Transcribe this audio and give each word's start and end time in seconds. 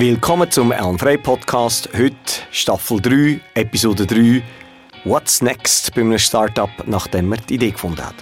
Willkommen 0.00 0.48
zum 0.48 0.70
Ellen 0.70 0.96
Frey 0.96 1.18
Podcast. 1.18 1.88
Heute 1.92 2.14
Staffel 2.52 3.00
3, 3.00 3.40
Episode 3.54 4.06
3. 4.06 4.44
What's 5.02 5.42
next 5.42 5.92
bei 5.92 6.02
einem 6.02 6.20
Startup, 6.20 6.70
nachdem 6.86 7.30
man 7.30 7.40
die 7.48 7.56
Idee 7.56 7.72
gefunden 7.72 8.06
hat? 8.06 8.14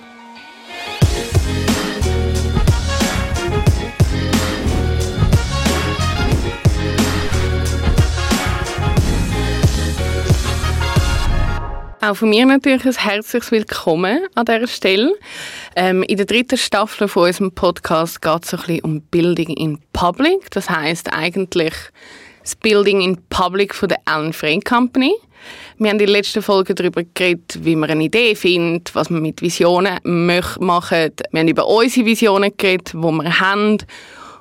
Auch 12.00 12.16
von 12.16 12.30
mir 12.30 12.46
natürlich 12.46 12.86
ein 12.86 12.94
herzliches 12.94 13.50
Willkommen 13.50 14.26
an 14.34 14.46
dieser 14.46 14.66
Stelle. 14.66 15.12
Ähm, 15.78 16.02
in 16.04 16.16
der 16.16 16.24
dritten 16.24 16.56
Staffel 16.56 17.06
von 17.06 17.24
unserem 17.24 17.52
Podcast 17.52 18.22
geht 18.22 18.44
es 18.44 18.54
ein 18.54 18.60
bisschen 18.60 18.80
um 18.80 19.00
Building 19.02 19.50
in 19.50 19.78
Public. 19.92 20.50
Das 20.50 20.70
heißt 20.70 21.12
eigentlich 21.12 21.74
das 22.40 22.56
Building 22.56 23.02
in 23.02 23.18
Public 23.28 23.74
von 23.74 23.90
der 23.90 23.98
Allen 24.06 24.32
Frey 24.32 24.58
Company. 24.60 25.14
Wir 25.76 25.90
haben 25.90 25.96
in 25.96 26.06
der 26.06 26.08
letzten 26.08 26.40
Folge 26.40 26.74
darüber 26.74 27.02
geredet, 27.12 27.58
wie 27.62 27.76
man 27.76 27.90
eine 27.90 28.04
Idee 28.04 28.34
findet, 28.34 28.94
was 28.94 29.10
man 29.10 29.20
mit 29.20 29.42
Visionen 29.42 29.98
machen. 30.02 31.12
Wir 31.30 31.40
haben 31.40 31.48
über 31.48 31.68
unsere 31.68 32.06
Visionen 32.06 32.56
geredet, 32.56 32.94
die 32.94 32.96
wir 32.96 33.40
haben 33.40 33.76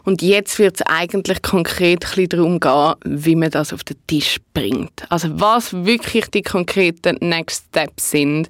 und 0.06 0.22
jetzt 0.22 0.58
wird 0.58 0.76
es 0.76 0.82
eigentlich 0.84 1.42
konkret 1.42 2.06
ein 2.18 2.30
darum 2.30 2.60
gehen, 2.60 2.94
wie 3.04 3.36
man 3.36 3.50
das 3.50 3.74
auf 3.74 3.84
den 3.84 3.98
Tisch 4.08 4.38
bringt. 4.54 5.04
Also 5.10 5.30
was 5.34 5.74
wirklich 5.86 6.28
die 6.28 6.44
konkreten 6.44 7.18
Next 7.20 7.66
Steps 7.70 8.12
sind. 8.12 8.50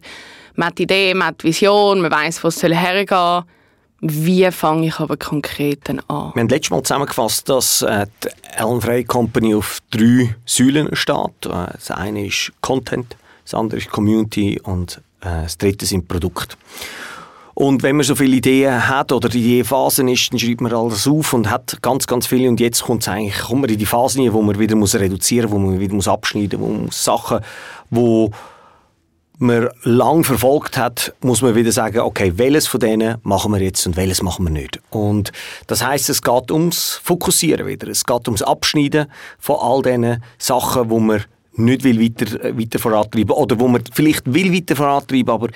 Man 0.56 0.70
hat 0.70 0.78
die 0.78 0.84
Idee, 0.84 1.14
man 1.14 1.30
hat 1.30 1.44
die 1.44 1.48
Vision, 1.48 2.02
man 2.02 2.12
weiß, 2.12 2.44
wo 2.44 2.48
es 2.48 2.62
hergehen 2.64 3.08
soll. 3.10 3.44
Wie 4.02 4.50
fange 4.52 4.88
ich 4.88 5.00
aber 5.00 5.18
konkret 5.18 5.90
an? 5.90 5.98
Wir 6.08 6.42
haben 6.42 6.50
letztes 6.50 6.70
Mal 6.70 6.84
zusammengefasst, 6.84 7.50
dass 7.50 7.82
äh, 7.82 8.06
die 8.24 8.30
Ellen 8.58 8.82
Frey 8.82 9.04
Company 9.04 9.56
auf 9.56 9.80
drei 9.90 10.36
Säulen 10.46 10.96
steht. 10.96 11.46
Äh, 11.46 11.72
das 11.74 11.92
eine 11.92 12.28
ist 12.28 12.52
Content, 12.62 13.16
das 13.44 13.54
andere 13.54 13.80
ist 13.80 13.90
Community 13.90 14.60
und 14.62 15.02
äh, 15.22 15.44
das 15.44 15.58
dritte 15.58 15.86
sind 15.86 16.08
Produkte. 16.08 16.56
Und 17.56 17.84
wenn 17.84 17.96
man 17.96 18.06
so 18.06 18.16
viele 18.16 18.36
Ideen 18.36 18.88
hat 18.88 19.14
oder 19.14 19.30
die 19.30 19.40
Ideenphasen 19.40 20.10
ist, 20.10 20.32
dann 20.32 20.40
schreibt 20.40 20.60
man 20.60 20.74
alles 20.74 21.08
auf 21.08 21.32
und 21.32 21.50
hat 21.50 21.82
ganz, 21.82 22.06
ganz 22.06 22.28
viele. 22.28 22.50
Und 22.50 22.60
jetzt 22.60 22.84
kommt 22.84 23.08
eigentlich, 23.08 23.40
kommt 23.40 23.62
man 23.62 23.70
in 23.70 23.78
die 23.78 23.86
Phase 23.86 24.20
rein, 24.20 24.34
wo 24.34 24.42
man 24.42 24.60
wieder 24.60 24.76
muss 24.76 24.94
reduzieren 24.94 25.50
muss, 25.50 25.62
wo 25.62 25.66
man 25.66 25.80
wieder 25.80 25.96
muss 25.96 26.10
abschneiden 26.10 26.60
muss, 26.60 26.70
wo 26.70 26.74
man 26.74 26.92
Sachen, 26.92 27.40
wo 27.90 28.30
man 29.38 29.70
lang 29.84 30.24
verfolgt 30.24 30.78
hat, 30.78 31.14
muss 31.22 31.42
man 31.42 31.56
wieder 31.56 31.72
sagen, 31.72 32.00
okay, 32.00 32.34
welches 32.36 32.68
von 32.68 32.80
denen 32.80 33.18
machen 33.24 33.52
wir 33.52 33.62
jetzt 33.62 33.86
und 33.86 33.98
welches 33.98 34.22
machen 34.22 34.46
wir 34.46 34.52
nicht. 34.52 34.80
Und 34.90 35.32
das 35.68 35.84
heißt, 35.84 36.10
es 36.10 36.22
geht 36.22 36.52
ums 36.52 37.00
Fokussieren 37.04 37.68
wieder. 37.68 37.88
Es 37.88 38.06
geht 38.06 38.28
ums 38.28 38.42
Abschneiden 38.42 39.08
von 39.40 39.58
all 39.60 39.82
diesen 39.82 40.24
Sachen, 40.38 40.90
wo 40.90 41.00
man 41.00 41.24
nicht 41.54 41.84
will 41.84 42.02
weiter, 42.02 42.58
weiter 42.58 42.80
vorantreiben 42.80 43.32
oder 43.32 43.60
wo 43.60 43.68
man 43.68 43.84
vielleicht 43.94 44.34
will 44.34 44.54
weiter 44.54 44.76
vorantreiben, 44.76 45.34
aber 45.34 45.50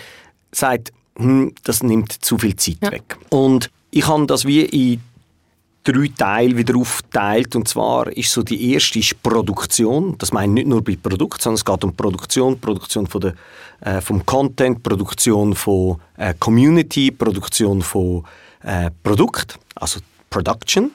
sagt, 0.51 0.91
hm, 1.17 1.53
das 1.63 1.83
nimmt 1.83 2.11
zu 2.11 2.37
viel 2.37 2.55
Zeit 2.55 2.77
ja. 2.81 2.91
weg. 2.91 3.17
Und 3.29 3.69
ich 3.91 4.07
habe 4.07 4.25
das 4.25 4.45
wie 4.45 4.61
in 4.61 5.01
drei 5.83 6.11
Teile 6.15 6.57
wieder 6.57 6.75
aufgeteilt. 6.77 7.55
Und 7.55 7.67
zwar 7.67 8.07
ist 8.15 8.31
so 8.31 8.43
die 8.43 8.73
erste 8.73 8.99
ist 8.99 9.21
Produktion. 9.21 10.15
Das 10.17 10.31
meine 10.31 10.51
ich 10.51 10.65
nicht 10.65 10.67
nur 10.67 10.83
bei 10.83 10.97
Produkt, 11.01 11.41
sondern 11.41 11.55
es 11.55 11.65
geht 11.65 11.83
um 11.83 11.95
Produktion, 11.95 12.59
Produktion 12.59 13.07
von 13.07 13.21
der, 13.21 13.33
äh, 13.81 14.01
vom 14.01 14.25
Content, 14.25 14.83
Produktion 14.83 15.55
von 15.55 15.97
äh, 16.17 16.33
Community, 16.39 17.11
Produktion 17.11 17.81
von 17.81 18.23
äh, 18.63 18.91
Produkt, 19.03 19.57
also 19.75 19.99
Production. 20.29 20.91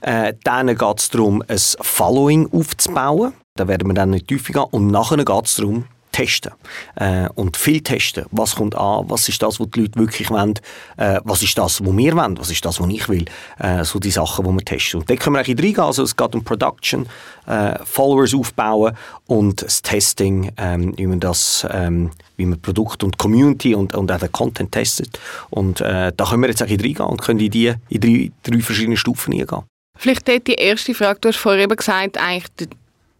Äh, 0.00 0.34
dann 0.44 0.68
geht 0.68 0.98
es 0.98 1.10
darum, 1.10 1.42
ein 1.46 1.58
Following 1.80 2.48
aufzubauen. 2.52 3.32
Da 3.56 3.66
werden 3.66 3.88
wir 3.88 3.94
dann 3.94 4.10
nicht 4.10 4.28
tiefer 4.28 4.52
gehen. 4.52 4.64
Und 4.70 4.88
nachher 4.88 5.16
geht 5.16 5.46
es 5.46 5.56
darum, 5.56 5.84
testen. 6.16 6.52
Äh, 6.94 7.28
und 7.34 7.56
viel 7.56 7.82
testen. 7.82 8.24
Was 8.30 8.56
kommt 8.56 8.74
an? 8.74 9.04
Was 9.08 9.28
ist 9.28 9.42
das, 9.42 9.60
was 9.60 9.68
die 9.70 9.82
Leute 9.82 9.98
wirklich 9.98 10.30
wollen? 10.30 10.54
Äh, 10.96 11.20
was 11.24 11.42
ist 11.42 11.58
das, 11.58 11.84
was 11.84 11.96
wir 11.96 12.16
wollen? 12.16 12.38
Was 12.38 12.50
ist 12.50 12.64
das, 12.64 12.80
was 12.80 12.88
ich 12.88 13.08
will? 13.08 13.26
Äh, 13.58 13.84
so 13.84 13.98
die 13.98 14.10
Sachen, 14.10 14.46
die 14.46 14.50
wir 14.50 14.64
testen. 14.64 15.00
Und 15.00 15.10
da 15.10 15.16
können 15.16 15.36
wir 15.36 15.40
eigentlich 15.40 15.58
reingehen. 15.58 15.84
Also 15.84 16.02
es 16.02 16.16
geht 16.16 16.34
um 16.34 16.42
Production, 16.42 17.06
äh, 17.46 17.78
Followers 17.84 18.34
aufbauen 18.34 18.96
und 19.26 19.62
das 19.62 19.82
Testing, 19.82 20.52
ähm, 20.56 20.94
wie 20.96 21.06
man 21.06 21.20
das, 21.20 21.66
ähm, 21.70 22.10
wie 22.38 22.46
man 22.46 22.60
Produkt 22.60 23.04
und 23.04 23.18
Community 23.18 23.74
und, 23.74 23.94
und 23.94 24.10
auch 24.10 24.18
den 24.18 24.32
Content 24.32 24.72
testet. 24.72 25.18
Und 25.50 25.82
äh, 25.82 26.12
da 26.16 26.24
können 26.24 26.42
wir 26.42 26.48
jetzt 26.48 26.62
eigentlich 26.62 26.80
reingehen 26.82 27.10
und 27.10 27.20
können 27.20 27.40
in 27.40 27.50
die 27.50 27.74
in 27.90 28.00
drei, 28.00 28.32
drei 28.42 28.60
verschiedene 28.60 28.96
Stufen 28.96 29.34
reingehen. 29.34 29.64
Vielleicht 29.98 30.26
die 30.46 30.54
erste 30.54 30.94
Frage, 30.94 31.20
du 31.20 31.28
hast 31.28 31.38
vorher 31.38 31.64
eben 31.64 31.76
gesagt, 31.76 32.18
eigentlich 32.18 32.68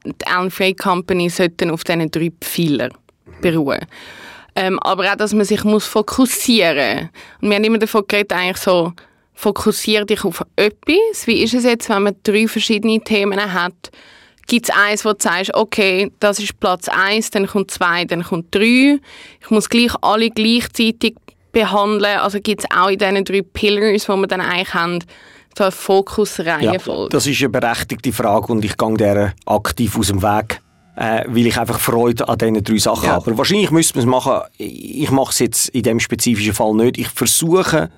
die 0.06 0.27
Alan 0.27 0.50
Frey 0.50 0.75
Company 0.75 1.28
sollten 1.28 1.71
auf 1.71 1.84
diesen 1.84 2.11
drei 2.11 2.33
Pfeiler 2.41 2.91
beruhen. 3.41 3.84
Ähm, 4.55 4.78
aber 4.81 5.12
auch, 5.12 5.17
dass 5.17 5.34
man 5.34 5.44
sich 5.44 5.65
muss 5.65 5.87
fokussieren 5.87 6.97
muss. 6.97 7.11
Und 7.43 7.50
wir 7.50 7.56
haben 7.56 7.65
immer 7.65 7.78
davon 7.78 8.05
geredet, 8.09 8.33
eigentlich 8.33 8.56
so, 8.56 8.93
fokussiere 9.34 10.06
dich 10.06 10.25
auf 10.25 10.43
etwas. 10.56 11.27
Wie 11.27 11.43
ist 11.43 11.55
es 11.55 11.65
jetzt, 11.65 11.89
wenn 11.91 12.05
man 12.05 12.17
drei 12.22 12.49
verschiedene 12.49 13.00
Themen 13.00 13.53
hat? 13.53 13.91
Gibt 14.47 14.69
es 14.69 14.75
eins, 14.75 15.05
wo 15.05 15.12
du 15.12 15.19
sagst, 15.19 15.55
okay, 15.55 16.11
das 16.21 16.38
ist 16.38 16.59
Platz 16.59 16.88
eins, 16.88 17.31
dann 17.31 17.47
kommt 17.47 17.71
zwei, 17.71 18.05
dann 18.05 18.23
kommt 18.23 18.55
drei. 18.55 18.99
Ich 19.41 19.50
muss 19.50 19.69
gleich 19.69 19.93
alle 20.00 20.31
gleichzeitig 20.31 21.17
behandeln. 21.53 22.19
Also 22.19 22.41
gibt 22.41 22.62
es 22.62 22.71
auch 22.71 22.88
in 22.88 22.99
diesen 22.99 23.25
drei 23.25 23.43
Pillars, 23.43 24.05
die 24.05 24.12
wir 24.12 24.27
dann 24.27 24.41
eigentlich 24.41 24.73
haben, 24.73 25.00
eine 25.61 25.72
Fokusreihenfolge? 25.72 27.03
Ja, 27.05 27.09
das 27.09 27.27
ist 27.27 27.41
eine 27.41 27.49
berechtigte 27.49 28.12
Frage 28.12 28.53
und 28.53 28.65
ich 28.65 28.77
gehe 28.77 28.94
der 28.94 29.33
aktiv 29.47 29.99
aus 29.99 30.09
dem 30.09 30.22
Weg. 30.22 30.61
Äh, 30.99 31.25
weil 31.28 31.47
ich 31.47 31.59
einfach 31.59 31.78
Freude 31.78 32.27
an 32.27 32.39
diesen 32.39 32.65
drei 32.65 32.78
Sachen 32.78 33.05
ja. 33.05 33.12
habe. 33.12 33.27
Aber 33.31 33.39
wahrscheinlich 33.39 33.71
müsste 33.71 33.99
man 33.99 34.09
es 34.09 34.11
machen, 34.11 34.49
ich 34.56 35.11
mache 35.11 35.31
es 35.31 35.41
jetzt 35.41 35.69
in 35.69 35.83
dem 35.83 36.00
spezifischen 36.00 36.55
Fall 36.55 36.72
nicht. 36.72 36.97
Ich 36.97 37.09
versuche 37.09 37.91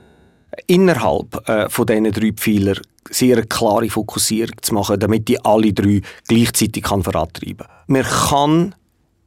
innerhalb 0.66 1.48
äh, 1.48 1.68
von 1.68 1.86
diesen 1.86 2.10
drei 2.10 2.32
Pfeiler 2.32 2.74
sehr 3.08 3.36
eine 3.36 3.46
klare 3.46 3.88
Fokussierung 3.88 4.56
zu 4.62 4.74
machen, 4.74 4.98
damit 4.98 5.28
die 5.28 5.42
alle 5.44 5.72
drei 5.72 6.02
gleichzeitig 6.26 6.82
kann 6.82 7.04
vorantreiben 7.04 7.58
kann. 7.58 7.76
Man 7.86 8.02
kann 8.02 8.74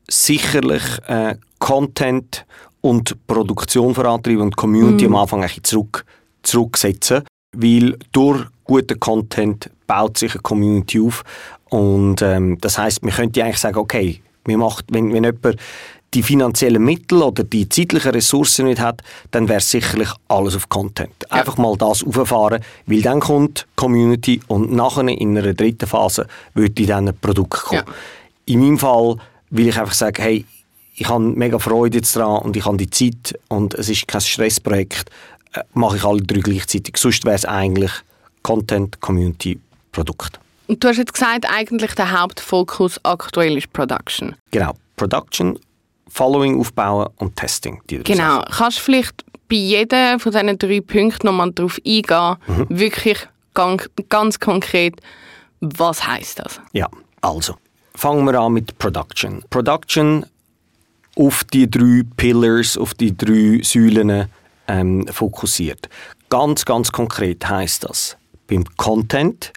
sicherlich 0.10 0.84
äh, 1.08 1.36
Content 1.60 2.46
und 2.82 3.26
Produktion 3.26 3.96
vorantreiben 3.96 4.42
und 4.42 4.58
Community 4.58 5.08
mm. 5.08 5.16
am 5.16 5.22
Anfang 5.22 5.48
zurück, 5.64 6.06
zurücksetzen 6.44 7.24
weil 7.54 7.98
durch 8.12 8.46
guten 8.64 9.00
Content 9.00 9.70
baut 9.88 10.18
sich 10.18 10.34
eine 10.34 10.42
Community 10.42 11.00
auf 11.02 11.24
und 11.70 12.22
ähm, 12.22 12.58
das 12.62 12.78
heißt, 12.78 13.04
man 13.04 13.14
könnte 13.14 13.44
eigentlich 13.44 13.58
sagen, 13.58 13.78
okay, 13.78 14.22
wir 14.46 14.58
macht, 14.58 14.86
wenn, 14.92 15.14
wenn 15.14 15.24
jemand 15.24 15.58
die 16.14 16.24
finanziellen 16.24 16.84
Mittel 16.84 17.22
oder 17.22 17.44
die 17.44 17.70
zeitlichen 17.70 18.12
Ressourcen 18.12 18.66
nicht 18.66 18.82
hat, 18.82 19.02
dann 19.32 19.48
wäre 19.48 19.62
sicherlich 19.62 20.10
alles 20.28 20.56
auf 20.56 20.68
Content. 20.68 21.32
Einfach 21.32 21.58
mal 21.58 21.78
das 21.78 22.04
auffahren, 22.04 22.62
weil 22.86 23.02
dann 23.02 23.22
kommt 23.22 23.66
Community 23.78 24.42
und 24.48 24.74
nachher 24.74 25.08
in 25.08 25.38
einer 25.38 25.54
dritten 25.54 25.88
Phase 25.88 26.28
würde 26.54 26.86
dann 26.86 27.08
ein 27.08 27.18
Produkt 27.18 27.64
kommen. 27.64 27.84
Ja. 27.88 27.94
In 28.46 28.60
meinem 28.60 28.78
Fall 28.78 29.16
will 29.52 29.70
ich 29.70 29.80
einfach 29.80 29.94
sagen, 29.94 30.22
hey, 30.22 30.46
ich 30.96 31.08
habe 31.08 31.24
mega 31.24 31.58
Freude 31.58 32.00
jetzt 32.00 32.16
dran 32.16 32.42
und 32.42 32.58
ich 32.58 32.66
habe 32.66 32.78
die 32.78 32.90
Zeit 32.90 33.40
und 33.48 33.74
es 33.76 33.88
ist 33.88 34.08
kein 34.08 34.22
Stressprojekt 34.22 35.10
mache 35.74 35.98
ich 35.98 36.04
alle 36.04 36.22
drei 36.22 36.40
gleichzeitig. 36.40 36.98
Sonst 36.98 37.26
wäre 37.26 37.36
es 37.36 37.46
eigentlich 37.46 37.92
Content, 38.44 39.00
Community, 39.02 39.60
Produkt. 39.92 40.40
Und 40.68 40.84
du 40.84 40.88
hast 40.88 40.98
jetzt 40.98 41.14
gesagt, 41.14 41.46
eigentlich 41.50 41.94
der 41.96 42.20
Hauptfokus 42.20 43.00
aktuell 43.04 43.58
ist 43.58 43.72
Production. 43.74 44.36
Genau, 44.52 44.74
Production, 44.96 45.60
Following 46.08 46.60
aufbauen 46.60 47.10
und 47.18 47.36
Testing. 47.36 47.82
genau, 47.88 48.40
Sachen. 48.40 48.54
kannst 48.54 48.78
du 48.80 48.82
vielleicht 48.84 49.26
bei 49.50 49.56
jedem 49.58 50.20
von 50.20 50.32
diesen 50.32 50.58
drei 50.58 50.80
Punkten 50.82 51.28
nochmal 51.28 51.52
darauf 51.52 51.78
eingehen, 51.86 52.38
mhm. 52.48 52.66
wirklich 52.70 53.28
ganz, 53.54 53.90
ganz 54.08 54.40
konkret, 54.40 54.96
was 55.60 56.08
heißt 56.08 56.40
das? 56.40 56.62
Ja, 56.72 56.90
also 57.22 57.56
fangen 57.96 58.26
wir 58.26 58.40
an 58.40 58.54
mit 58.54 58.78
Production. 58.78 59.44
Production 59.50 60.26
auf 61.18 61.44
die 61.44 61.70
drei 61.70 62.04
Pillars, 62.16 62.78
auf 62.78 62.94
die 62.94 63.16
drei 63.16 63.60
Säulen 63.64 64.28
ähm, 64.68 65.08
fokussiert. 65.08 65.90
Ganz, 66.30 66.66
ganz 66.66 66.92
konkret 66.92 67.48
heißt 67.48 67.84
das 67.84 68.18
beim 68.48 68.66
Content, 68.78 69.54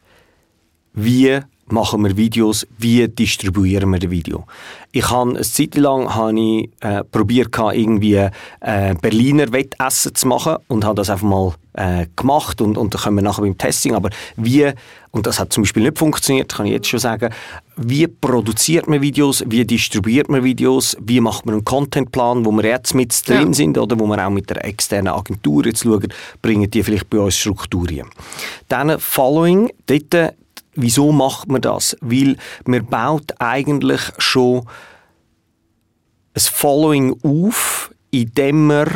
wie 0.93 1.41
machen 1.67 2.05
wir 2.05 2.17
Videos, 2.17 2.67
wie 2.79 3.09
distribuieren 3.09 3.91
wir 3.91 3.99
das 3.99 4.11
Video. 4.11 4.45
Ich 4.93 5.11
habe 5.11 5.31
eine 5.31 5.41
Zeit 5.41 5.75
lang 5.77 6.15
habe 6.15 6.39
ich, 6.39 6.71
äh, 6.81 7.03
probiert, 7.05 7.57
irgendwie 7.57 8.29
äh, 8.61 8.95
Berliner 9.01 9.53
Wettessen 9.53 10.15
zu 10.15 10.29
machen 10.29 10.57
und 10.69 10.85
habe 10.85 10.97
das 10.97 11.11
einfach 11.11 11.27
mal 11.27 11.55
äh, 11.73 12.07
gemacht 12.15 12.61
und, 12.61 12.79
und 12.79 12.95
dann 12.95 13.03
kommen 13.03 13.17
wir 13.17 13.23
nachher 13.23 13.43
beim 13.43 13.59
Testing, 13.59 13.95
aber 13.95 14.11
wie, 14.37 14.71
und 15.11 15.27
das 15.27 15.41
hat 15.41 15.53
zum 15.53 15.65
Beispiel 15.65 15.83
nicht 15.83 15.99
funktioniert, 15.99 16.55
kann 16.55 16.67
ich 16.67 16.73
jetzt 16.73 16.89
schon 16.89 17.01
sagen, 17.01 17.33
wie 17.77 18.07
produziert 18.07 18.87
man 18.87 19.01
Videos, 19.01 19.43
wie 19.47 19.65
distribuiert 19.65 20.29
man 20.29 20.45
Videos, 20.45 20.97
wie 21.01 21.21
macht 21.21 21.47
man 21.47 21.57
einen 21.57 21.65
Contentplan, 21.65 22.45
wo 22.45 22.53
wir 22.53 22.65
jetzt 22.65 22.95
mit 22.95 23.29
drin 23.29 23.49
ja. 23.49 23.53
sind 23.55 23.79
oder 23.79 23.99
wo 23.99 24.07
wir 24.07 24.25
auch 24.25 24.31
mit 24.31 24.49
der 24.51 24.65
externen 24.65 25.13
Agentur 25.13 25.67
jetzt 25.67 25.83
schauen, 25.83 26.13
bringen 26.41 26.71
die 26.71 26.83
vielleicht 26.83 27.11
bei 27.11 27.19
uns 27.19 27.37
Strukturen. 27.37 28.09
Dann 28.69 28.99
Following, 29.01 29.73
dort 29.87 30.35
wieso 30.77 31.13
macht 31.13 31.49
man 31.49 31.61
das? 31.61 31.97
Weil 32.01 32.37
man 32.67 32.87
baut 32.87 33.35
eigentlich 33.39 34.01
schon 34.19 34.67
ein 36.35 36.41
Following 36.41 37.17
auf, 37.23 37.91
indem 38.11 38.67
man 38.67 38.89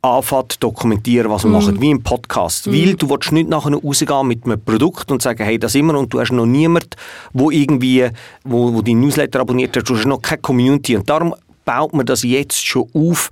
anfängt 0.00 0.62
dokumentieren, 0.62 1.30
was 1.30 1.44
man 1.44 1.52
mm. 1.52 1.66
macht, 1.66 1.80
wie 1.80 1.90
im 1.90 2.02
Podcast. 2.02 2.66
Mm. 2.66 2.72
Weil 2.72 2.94
du 2.94 3.10
willst 3.10 3.32
nicht 3.32 3.48
nachher 3.48 3.74
rausgehen 3.74 4.26
mit 4.26 4.44
einem 4.44 4.62
Produkt 4.62 5.10
und 5.10 5.20
sagen, 5.20 5.44
hey, 5.44 5.58
das 5.58 5.74
immer 5.74 5.98
und 5.98 6.12
du 6.12 6.20
hast 6.20 6.32
noch 6.32 6.46
niemand, 6.46 6.96
wo 7.32 7.50
irgendwie, 7.50 8.08
wo, 8.44 8.72
wo 8.72 8.82
die 8.82 8.94
Newsletter 8.94 9.40
abonniert 9.40 9.76
hat, 9.76 9.88
du 9.88 9.96
hast 9.96 10.06
noch 10.06 10.22
keine 10.22 10.40
Community 10.40 10.96
und 10.96 11.08
darum 11.10 11.34
baut 11.68 11.92
man 11.92 12.06
das 12.06 12.22
jetzt 12.22 12.66
schon 12.66 12.88
auf 12.94 13.28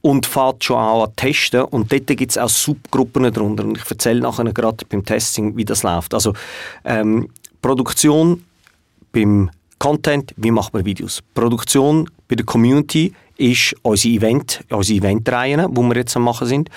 und 0.00 0.24
fährt 0.24 0.62
schon 0.62 0.76
an 0.76 1.08
zu 1.08 1.12
testen 1.16 1.62
und 1.62 1.90
dort 1.90 2.06
gibt 2.06 2.30
es 2.30 2.38
auch 2.38 2.48
Subgruppen 2.48 3.32
darunter 3.32 3.64
und 3.64 3.78
ich 3.78 3.90
erzähle 3.90 4.20
nachher 4.20 4.44
gerade 4.52 4.84
beim 4.88 5.04
Testing, 5.04 5.56
wie 5.56 5.64
das 5.64 5.82
läuft. 5.82 6.14
Also 6.14 6.32
ähm, 6.84 7.28
Produktion 7.60 8.44
beim 9.10 9.50
Content, 9.80 10.32
wie 10.36 10.52
macht 10.52 10.72
man 10.72 10.84
Videos? 10.84 11.20
Produktion 11.34 12.08
bei 12.28 12.36
der 12.36 12.46
Community 12.46 13.12
ist 13.38 13.74
unsere 13.82 14.14
Event, 14.14 14.64
unsere 14.70 14.98
Eventreihen, 14.98 15.74
die 15.74 15.80
wir 15.80 15.96
jetzt 15.96 16.16
am 16.16 16.22
machen 16.22 16.46
sind. 16.46 16.70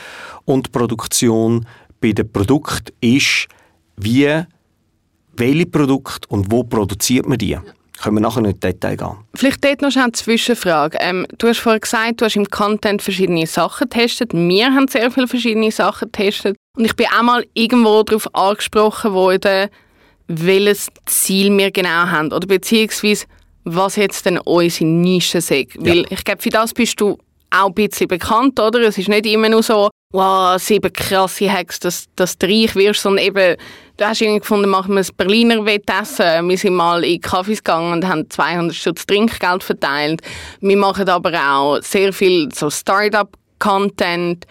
Und 0.45 0.71
Produktion 0.71 1.67
bei 2.01 2.13
dem 2.13 2.31
Produkt 2.31 2.91
ist, 3.01 3.49
wie, 3.97 4.41
welche 5.37 5.65
Produkte 5.67 6.27
und 6.29 6.51
wo 6.51 6.63
produziert 6.63 7.27
man 7.27 7.37
die. 7.37 7.59
Können 8.03 8.17
wir 8.17 8.21
nachher 8.21 8.43
in 8.43 8.59
Detail 8.59 8.97
gehen. 8.97 9.15
Vielleicht 9.33 9.63
dort 9.63 9.81
noch 9.81 9.95
eine 9.95 10.11
Zwischenfrage. 10.11 10.97
Ähm, 10.99 11.25
du 11.37 11.47
hast 11.47 11.59
vorhin 11.59 11.79
gesagt, 11.79 12.19
du 12.19 12.25
hast 12.25 12.35
im 12.35 12.49
Content 12.49 13.01
verschiedene 13.01 13.47
Sachen 13.47 13.87
getestet. 13.87 14.33
Wir 14.33 14.65
haben 14.65 14.89
sehr 14.89 15.09
viele 15.09 15.25
verschiedene 15.25 15.71
Sachen 15.71 16.11
getestet. 16.11 16.57
Und 16.77 16.83
ich 16.83 16.97
bin 16.97 17.05
auch 17.17 17.23
mal 17.23 17.45
irgendwo 17.53 18.03
darauf 18.03 18.27
angesprochen 18.35 19.13
worden, 19.13 19.69
welches 20.27 20.87
Ziel 21.05 21.57
wir 21.57 21.71
genau 21.71 22.07
haben. 22.07 22.33
Oder 22.33 22.45
beziehungsweise 22.45 23.25
was 23.63 23.95
jetzt 23.95 24.25
denn 24.25 24.37
unsere 24.37 24.85
Nische. 24.85 25.39
Weil 25.39 25.99
ja. 25.99 26.03
ich 26.09 26.25
glaube, 26.25 26.41
für 26.41 26.49
das 26.49 26.73
bist 26.73 26.99
du 26.99 27.17
auch 27.51 27.67
ein 27.67 27.73
bisschen 27.73 28.09
bekannt, 28.09 28.59
oder? 28.59 28.81
Es 28.81 28.97
ist 28.97 29.07
nicht 29.07 29.27
immer 29.27 29.47
nur 29.47 29.63
so, 29.63 29.89
wow, 30.11 30.59
sieben 30.61 30.91
krasse 30.91 31.49
Hacks, 31.49 31.79
dass, 31.79 32.07
dass 32.17 32.37
du 32.37 32.47
reich 32.47 32.75
wirst, 32.75 33.01
sondern 33.01 33.25
eben, 33.25 33.55
du 33.97 34.05
hast 34.05 34.21
irgendwie 34.21 34.39
gefunden, 34.39 34.69
machen 34.69 34.95
wir 34.95 35.01
ein 35.01 35.15
Berliner 35.17 35.65
Wettessen. 35.65 36.49
Wir 36.49 36.57
sind 36.57 36.75
mal 36.75 37.03
in 37.03 37.21
Kaffees 37.21 37.63
gegangen 37.63 37.93
und 37.93 38.07
haben 38.07 38.29
200 38.29 38.75
Stutz 38.75 39.05
Trinkgeld 39.05 39.63
verteilt. 39.63 40.21
Wir 40.61 40.77
machen 40.77 41.09
aber 41.09 41.31
auch 41.33 41.79
sehr 41.81 42.13
viel 42.13 42.49
so 42.53 42.69
Startup-Content. 42.69 44.45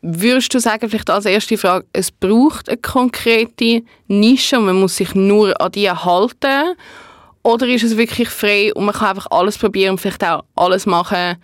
Würdest 0.00 0.54
du 0.54 0.60
sagen, 0.60 0.88
vielleicht 0.88 1.10
als 1.10 1.26
erste 1.26 1.58
Frage, 1.58 1.86
es 1.92 2.10
braucht 2.10 2.68
eine 2.68 2.78
konkrete 2.78 3.82
Nische 4.06 4.58
und 4.58 4.66
man 4.66 4.80
muss 4.80 4.96
sich 4.96 5.14
nur 5.14 5.60
an 5.60 5.72
die 5.72 5.90
halten? 5.90 6.76
Oder 7.42 7.66
ist 7.66 7.84
es 7.84 7.96
wirklich 7.96 8.28
frei 8.28 8.72
und 8.74 8.84
man 8.84 8.94
kann 8.94 9.10
einfach 9.10 9.26
alles 9.30 9.58
probieren 9.58 9.92
und 9.92 9.98
vielleicht 9.98 10.24
auch 10.24 10.44
alles 10.54 10.86
machen, 10.86 11.36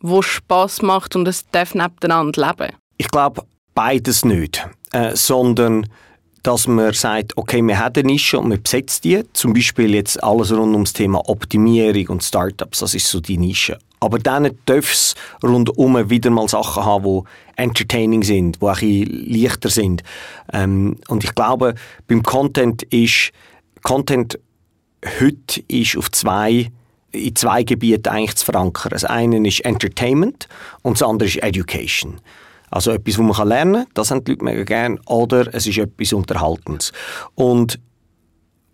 was 0.00 0.26
Spaß 0.26 0.82
macht 0.82 1.16
und 1.16 1.26
es 1.28 1.48
darf 1.50 1.74
nebeneinander 1.74 2.46
leben? 2.46 2.72
Ich 2.98 3.08
glaube, 3.08 3.42
beides 3.74 4.24
nicht. 4.24 4.66
Äh, 4.92 5.16
sondern 5.16 5.86
dass 6.44 6.68
man 6.68 6.92
sagt, 6.92 7.36
okay, 7.36 7.62
wir 7.62 7.78
haben 7.78 7.94
eine 7.96 8.12
Nische 8.12 8.38
und 8.38 8.50
wir 8.50 8.58
besetzen 8.58 9.00
die. 9.02 9.22
Zum 9.32 9.54
Beispiel 9.54 9.94
jetzt 9.94 10.22
alles 10.22 10.52
rund 10.52 10.74
ums 10.74 10.92
Thema 10.92 11.28
Optimierung 11.28 12.06
und 12.08 12.22
Startups, 12.22 12.80
das 12.80 12.94
ist 12.94 13.08
so 13.08 13.20
die 13.20 13.38
Nische. 13.38 13.78
Aber 13.98 14.18
dann 14.18 14.50
darf 14.66 14.92
es 14.92 15.14
rundum 15.42 16.10
wieder 16.10 16.28
mal 16.28 16.46
Sachen 16.46 16.84
haben, 16.84 17.22
die 17.22 17.62
entertaining 17.62 18.22
sind, 18.22 18.60
die 18.60 18.66
ein 18.66 18.74
bisschen 18.74 19.26
leichter 19.26 19.70
sind. 19.70 20.02
Ähm, 20.52 20.98
und 21.08 21.24
ich 21.24 21.34
glaube, 21.34 21.74
beim 22.06 22.22
Content 22.22 22.82
ist 22.84 23.32
Content 23.82 24.38
heute 25.20 25.62
ist 25.68 25.96
auf 25.96 26.10
zwei 26.10 26.70
in 27.12 27.36
zwei 27.36 27.62
Gebieten 27.62 28.08
eigentlich 28.08 28.36
zu 28.36 28.44
verankern. 28.46 28.90
Das 28.90 29.04
eine 29.04 29.46
ist 29.46 29.64
Entertainment 29.64 30.48
und 30.82 31.00
das 31.00 31.08
andere 31.08 31.28
ist 31.28 31.42
Education. 31.42 32.20
Also 32.74 32.90
etwas, 32.90 33.16
was 33.20 33.38
man 33.38 33.48
lernen 33.48 33.84
kann, 33.84 33.86
das 33.94 34.10
haben 34.10 34.24
die 34.24 34.32
Leute 34.32 34.44
mega 34.44 34.64
gerne, 34.64 34.98
oder 35.06 35.54
es 35.54 35.64
ist 35.68 35.78
etwas 35.78 36.12
Unterhaltendes. 36.12 36.90
Und 37.36 37.78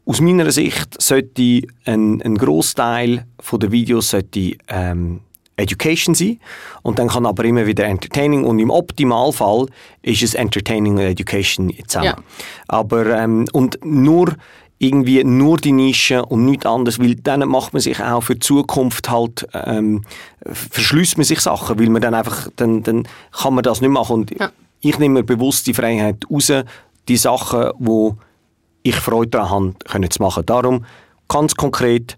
aus 0.07 0.23
meiner 0.23 0.51
Sicht 0.51 1.01
sollte 1.01 1.61
ein, 1.85 2.23
ein 2.23 2.39
Großteil 2.39 3.27
der 3.53 3.73
Videos 3.73 4.09
sollte, 4.09 4.57
ähm, 4.69 5.21
Education 5.57 6.15
sein 6.15 6.41
und 6.81 6.99
dann 6.99 7.09
kann 7.09 7.27
aber 7.27 7.45
immer 7.45 7.67
wieder 7.67 7.85
Entertaining 7.85 8.45
und 8.45 8.59
im 8.59 8.71
Optimalfall 8.71 9.67
ist 10.01 10.23
es 10.23 10.33
Entertaining 10.33 10.95
und 10.95 11.01
Education 11.01 11.71
zusammen. 11.87 12.07
Ja. 12.07 12.17
Aber 12.69 13.05
ähm, 13.19 13.45
und 13.53 13.79
nur 13.85 14.35
irgendwie 14.83 15.23
nur 15.25 15.59
die 15.59 15.73
Nische 15.73 16.25
und 16.25 16.47
nichts 16.47 16.65
anderes, 16.65 16.99
weil 16.99 17.15
dann 17.15 17.47
macht 17.47 17.75
man 17.75 17.83
sich 17.83 18.03
auch 18.03 18.23
für 18.23 18.35
die 18.35 18.41
Zukunft 18.41 19.11
halt, 19.11 19.47
ähm, 19.53 20.03
verschließt 20.47 21.19
man 21.19 21.25
sich 21.25 21.41
Sachen, 21.41 21.79
weil 21.79 21.91
man 21.91 22.01
dann 22.01 22.15
einfach, 22.15 22.49
dann, 22.57 22.83
dann 22.83 23.07
kann 23.31 23.55
man 23.55 23.63
das 23.63 23.83
nicht 23.83 23.91
machen 23.91 24.15
und 24.15 24.41
ja. 24.41 24.51
ich 24.81 24.99
nehme 24.99 25.21
mir 25.21 25.23
bewusst 25.23 25.67
die 25.67 25.75
Freiheit 25.75 26.25
raus, 26.31 26.51
die 27.09 27.17
Sachen, 27.19 27.73
wo 27.79 28.17
ich 28.83 28.97
Freude 28.97 29.33
daran 29.33 29.75
habe, 29.75 29.85
können 29.87 30.11
zu 30.11 30.23
machen. 30.23 30.47
Darum 30.47 30.87
ganz 31.29 31.55
konkret 31.55 32.17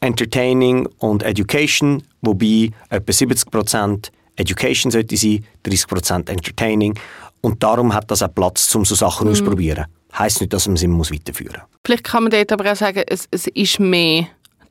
Entertaining 0.00 0.88
und 0.98 1.22
Education, 1.22 2.04
wobei 2.22 2.70
etwa 2.88 3.12
70% 3.12 4.10
Education 4.36 4.90
sollte 4.90 5.16
sein, 5.18 5.44
30% 5.66 6.30
Entertaining 6.30 6.98
und 7.42 7.62
darum 7.62 7.92
hat 7.92 8.10
das 8.10 8.22
auch 8.22 8.34
Platz, 8.34 8.74
um 8.74 8.86
so 8.86 8.94
Sachen 8.94 9.26
mhm. 9.26 9.32
auszuprobieren 9.32 9.84
heisst 10.18 10.40
nicht, 10.40 10.52
dass 10.52 10.66
man 10.66 10.76
sie 10.76 10.86
muss 10.86 11.12
weiterführen 11.12 11.60
muss. 11.60 11.80
Vielleicht 11.84 12.04
kann 12.04 12.24
man 12.24 12.32
dort 12.32 12.52
aber 12.52 12.72
auch 12.72 12.76
sagen, 12.76 13.02
es, 13.06 13.28
es 13.30 13.46
ist 13.48 13.80
mehr 13.80 14.28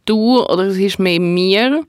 du 0.08 0.44
oder 0.44 0.64
es 0.64 0.78
ist 0.78 1.00
mehr 1.00 1.20
mir. 1.20 1.84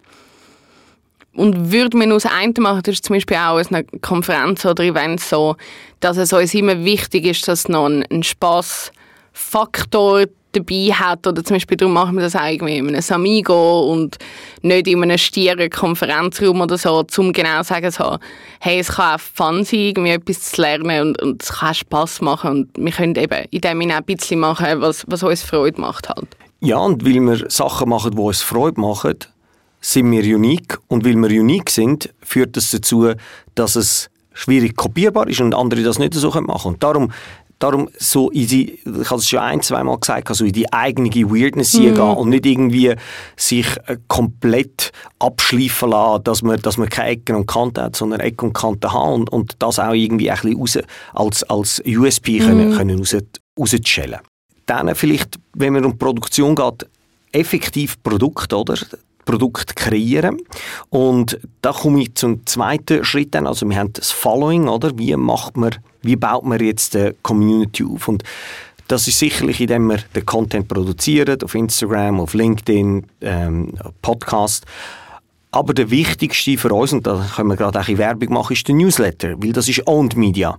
Und 1.34 1.70
würde 1.70 1.96
man 1.96 2.12
aus 2.12 2.26
einem 2.26 2.54
machen, 2.58 2.82
das 2.82 2.96
ist 2.96 3.04
zum 3.04 3.14
Beispiel 3.14 3.36
auch 3.36 3.60
aus 3.60 3.68
einer 3.68 3.84
Konferenz 4.00 4.64
oder 4.64 4.82
Event 4.82 5.20
so, 5.20 5.54
dass 6.00 6.16
es 6.16 6.32
uns 6.32 6.52
immer 6.52 6.84
wichtig 6.84 7.26
ist, 7.26 7.46
dass 7.46 7.68
noch 7.68 7.86
ein, 7.86 8.04
ein 8.10 8.24
Spaßfaktor 8.24 10.24
dabei 10.52 10.92
hat. 10.92 11.26
Oder 11.26 11.44
zum 11.44 11.56
Beispiel 11.56 11.76
darum 11.76 11.94
machen 11.94 12.16
wir 12.16 12.22
das 12.22 12.36
auch 12.36 12.46
irgendwie 12.46 12.78
in 12.78 12.88
einem 12.88 13.00
Samigo 13.00 13.92
und 13.92 14.16
nicht 14.62 14.86
in 14.88 15.02
einem 15.02 15.18
stieren 15.18 15.70
Konferenzraum 15.70 16.60
oder 16.60 16.78
so, 16.78 17.04
um 17.16 17.32
genau 17.32 17.58
zu 17.62 17.68
sagen, 17.68 17.90
so, 17.90 18.18
hey, 18.60 18.80
es 18.80 18.88
kann 18.88 19.16
auch 19.16 19.20
fun 19.20 19.64
sein, 19.64 19.80
irgendwie 19.80 20.10
etwas 20.10 20.52
zu 20.52 20.62
lernen 20.62 21.08
und, 21.08 21.22
und 21.22 21.42
es 21.42 21.52
kann 21.52 21.74
Spass 21.74 22.20
machen 22.20 22.50
und 22.50 22.68
wir 22.76 22.92
können 22.92 23.14
eben 23.16 23.44
in 23.50 23.60
dem 23.60 23.80
Sinne 23.80 23.94
auch 23.94 23.98
ein 23.98 24.04
bisschen 24.04 24.40
machen, 24.40 24.80
was, 24.80 25.04
was 25.08 25.22
uns 25.22 25.42
Freude 25.42 25.80
macht 25.80 26.08
halt. 26.08 26.28
Ja, 26.60 26.78
und 26.78 27.04
weil 27.04 27.20
wir 27.20 27.50
Sachen 27.50 27.88
machen, 27.88 28.12
die 28.12 28.18
uns 28.18 28.42
Freude 28.42 28.80
machen, 28.80 29.16
sind 29.80 30.10
wir 30.10 30.36
unique 30.36 30.78
und 30.88 31.04
weil 31.04 31.14
wir 31.14 31.40
unique 31.40 31.70
sind, 31.70 32.12
führt 32.20 32.56
das 32.56 32.70
dazu, 32.70 33.12
dass 33.54 33.76
es 33.76 34.10
schwierig 34.32 34.76
kopierbar 34.76 35.28
ist 35.28 35.40
und 35.40 35.54
andere 35.54 35.82
das 35.82 35.98
nicht 35.98 36.14
so 36.14 36.28
machen 36.28 36.42
können. 36.42 36.74
Und 36.74 36.82
darum 36.82 37.12
darum 37.58 37.88
so 37.98 38.30
in 38.30 38.46
die, 38.46 38.74
ich 38.74 39.10
habe 39.10 39.20
es 39.20 39.28
schon 39.28 39.40
ein, 39.40 39.60
zwei 39.62 39.82
Mal 39.82 39.98
gesagt, 39.98 40.28
also 40.28 40.44
in 40.44 40.52
die 40.52 40.72
eigene 40.72 41.10
Weirdness 41.10 41.74
mhm. 41.74 41.94
gehen 41.94 42.00
und 42.00 42.28
nicht 42.28 42.46
irgendwie 42.46 42.94
sich 43.36 43.66
äh, 43.86 43.96
komplett 44.06 44.92
abschleifen 45.18 45.90
lassen, 45.90 46.24
dass 46.24 46.42
man, 46.42 46.60
dass 46.60 46.76
man 46.76 46.88
keine 46.88 47.10
Ecken 47.10 47.36
und 47.36 47.46
Kanten 47.46 47.82
hat, 47.82 47.96
sondern 47.96 48.20
Ecken 48.20 48.48
und 48.48 48.52
Kanten 48.52 48.92
haben 48.92 49.12
und, 49.20 49.30
und 49.30 49.56
das 49.58 49.78
auch 49.78 49.92
irgendwie 49.92 50.30
ein 50.30 50.38
bisschen 50.40 50.58
raus, 50.58 50.78
als, 51.14 51.42
als 51.44 51.82
USP 51.84 52.40
mhm. 52.40 52.46
können, 52.46 52.76
können 52.76 52.98
raus, 52.98 53.16
rausstellen. 53.58 54.20
Dann 54.66 54.94
vielleicht, 54.94 55.38
wenn 55.54 55.72
man 55.72 55.84
um 55.84 55.96
Produktion 55.96 56.54
geht, 56.54 56.86
effektiv 57.32 58.02
Produkt, 58.02 58.52
oder? 58.52 58.76
Produkt 59.28 59.76
kreieren. 59.76 60.38
Und 60.88 61.38
da 61.60 61.72
komme 61.72 62.00
ich 62.00 62.14
zum 62.14 62.46
zweiten 62.46 63.04
Schritt 63.04 63.34
dann. 63.34 63.46
Also 63.46 63.68
wir 63.68 63.76
haben 63.76 63.92
das 63.92 64.10
Following, 64.10 64.68
oder? 64.68 64.96
Wie 64.96 65.14
macht 65.16 65.58
man, 65.58 65.74
wie 66.00 66.16
baut 66.16 66.46
man 66.46 66.58
jetzt 66.60 66.94
die 66.94 67.12
Community 67.22 67.84
auf? 67.84 68.08
Und 68.08 68.24
das 68.88 69.06
ist 69.06 69.18
sicherlich, 69.18 69.60
indem 69.60 69.88
man 69.88 70.02
den 70.16 70.24
Content 70.24 70.66
produziert, 70.66 71.44
auf 71.44 71.54
Instagram, 71.54 72.20
auf 72.20 72.32
LinkedIn, 72.32 73.04
ähm, 73.20 73.74
Podcast. 74.00 74.64
Aber 75.50 75.72
der 75.72 75.90
wichtigste 75.90 76.58
für 76.58 76.72
uns, 76.74 76.92
und 76.92 77.06
da 77.06 77.26
können 77.34 77.48
wir 77.48 77.56
gerade 77.56 77.80
auch 77.80 77.88
Werbung 77.88 78.34
machen, 78.34 78.52
ist 78.52 78.68
der 78.68 78.74
Newsletter, 78.74 79.34
weil 79.42 79.52
das 79.52 79.68
ist 79.68 79.86
Owned 79.86 80.14
Media. 80.16 80.58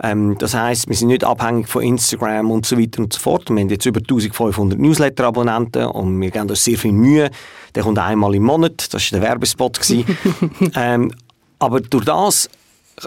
Ähm, 0.00 0.36
das 0.38 0.54
heißt, 0.54 0.88
wir 0.88 0.94
sind 0.94 1.08
nicht 1.08 1.24
abhängig 1.24 1.68
von 1.68 1.82
Instagram 1.82 2.50
und 2.52 2.64
so 2.64 2.78
weiter 2.78 3.02
und 3.02 3.12
so 3.12 3.18
fort. 3.18 3.50
Wir 3.50 3.60
haben 3.60 3.68
jetzt 3.68 3.84
über 3.84 3.98
1500 3.98 4.78
Newsletter-Abonnenten 4.78 5.86
und 5.86 6.20
wir 6.20 6.30
geben 6.30 6.48
uns 6.48 6.62
sehr 6.62 6.78
viel 6.78 6.92
Mühe. 6.92 7.30
Der 7.74 7.82
kommt 7.82 7.98
einmal 7.98 8.34
im 8.34 8.44
Monat, 8.44 8.94
das 8.94 9.12
war 9.12 9.18
der 9.18 9.28
Werbespot. 9.28 9.80
ähm, 10.76 11.12
aber 11.58 11.80
durch 11.80 12.04
das 12.04 12.48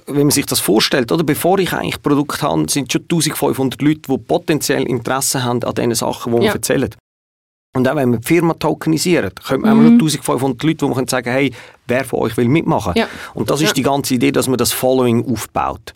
wenn 0.07 0.21
man 0.21 0.31
sich 0.31 0.45
das 0.45 0.59
vorstellt, 0.59 1.11
oder 1.11 1.23
bevor 1.23 1.59
ich 1.59 1.73
eigentlich 1.73 2.01
Produkt 2.01 2.41
habe, 2.41 2.69
sind 2.69 2.91
schon 2.91 3.01
1500 3.01 3.81
Leute, 3.81 4.01
die 4.07 4.17
potenziell 4.17 4.83
Interesse 4.83 5.43
haben 5.43 5.63
an 5.63 5.75
diesen 5.75 5.95
Sachen, 5.95 6.31
die 6.31 6.38
ja. 6.38 6.43
wir 6.43 6.53
erzählen. 6.53 6.89
Und 7.74 7.88
auch 7.88 7.96
wenn 7.96 8.12
wir 8.12 8.20
die 8.20 8.28
Firma 8.28 8.54
tokenisieren, 8.54 9.32
können 9.36 9.63
wir 9.63 9.74
mhm. 9.74 9.94
1500 9.94 10.63
Leute, 10.63 10.86
die 10.86 10.94
man 10.94 11.08
sagen 11.08 11.32
hey, 11.32 11.54
wer 11.88 12.04
von 12.04 12.20
euch 12.20 12.36
will 12.36 12.50
mitmachen? 12.50 12.94
Ja. 12.96 13.08
Und 13.34 13.50
das 13.50 13.62
ist 13.62 13.70
ja. 13.70 13.74
die 13.74 13.84
ganze 13.84 14.16
Idee, 14.16 14.32
dass 14.32 14.48
man 14.48 14.58
das 14.58 14.74
Following 14.74 15.25
aufbaut. 15.32 15.94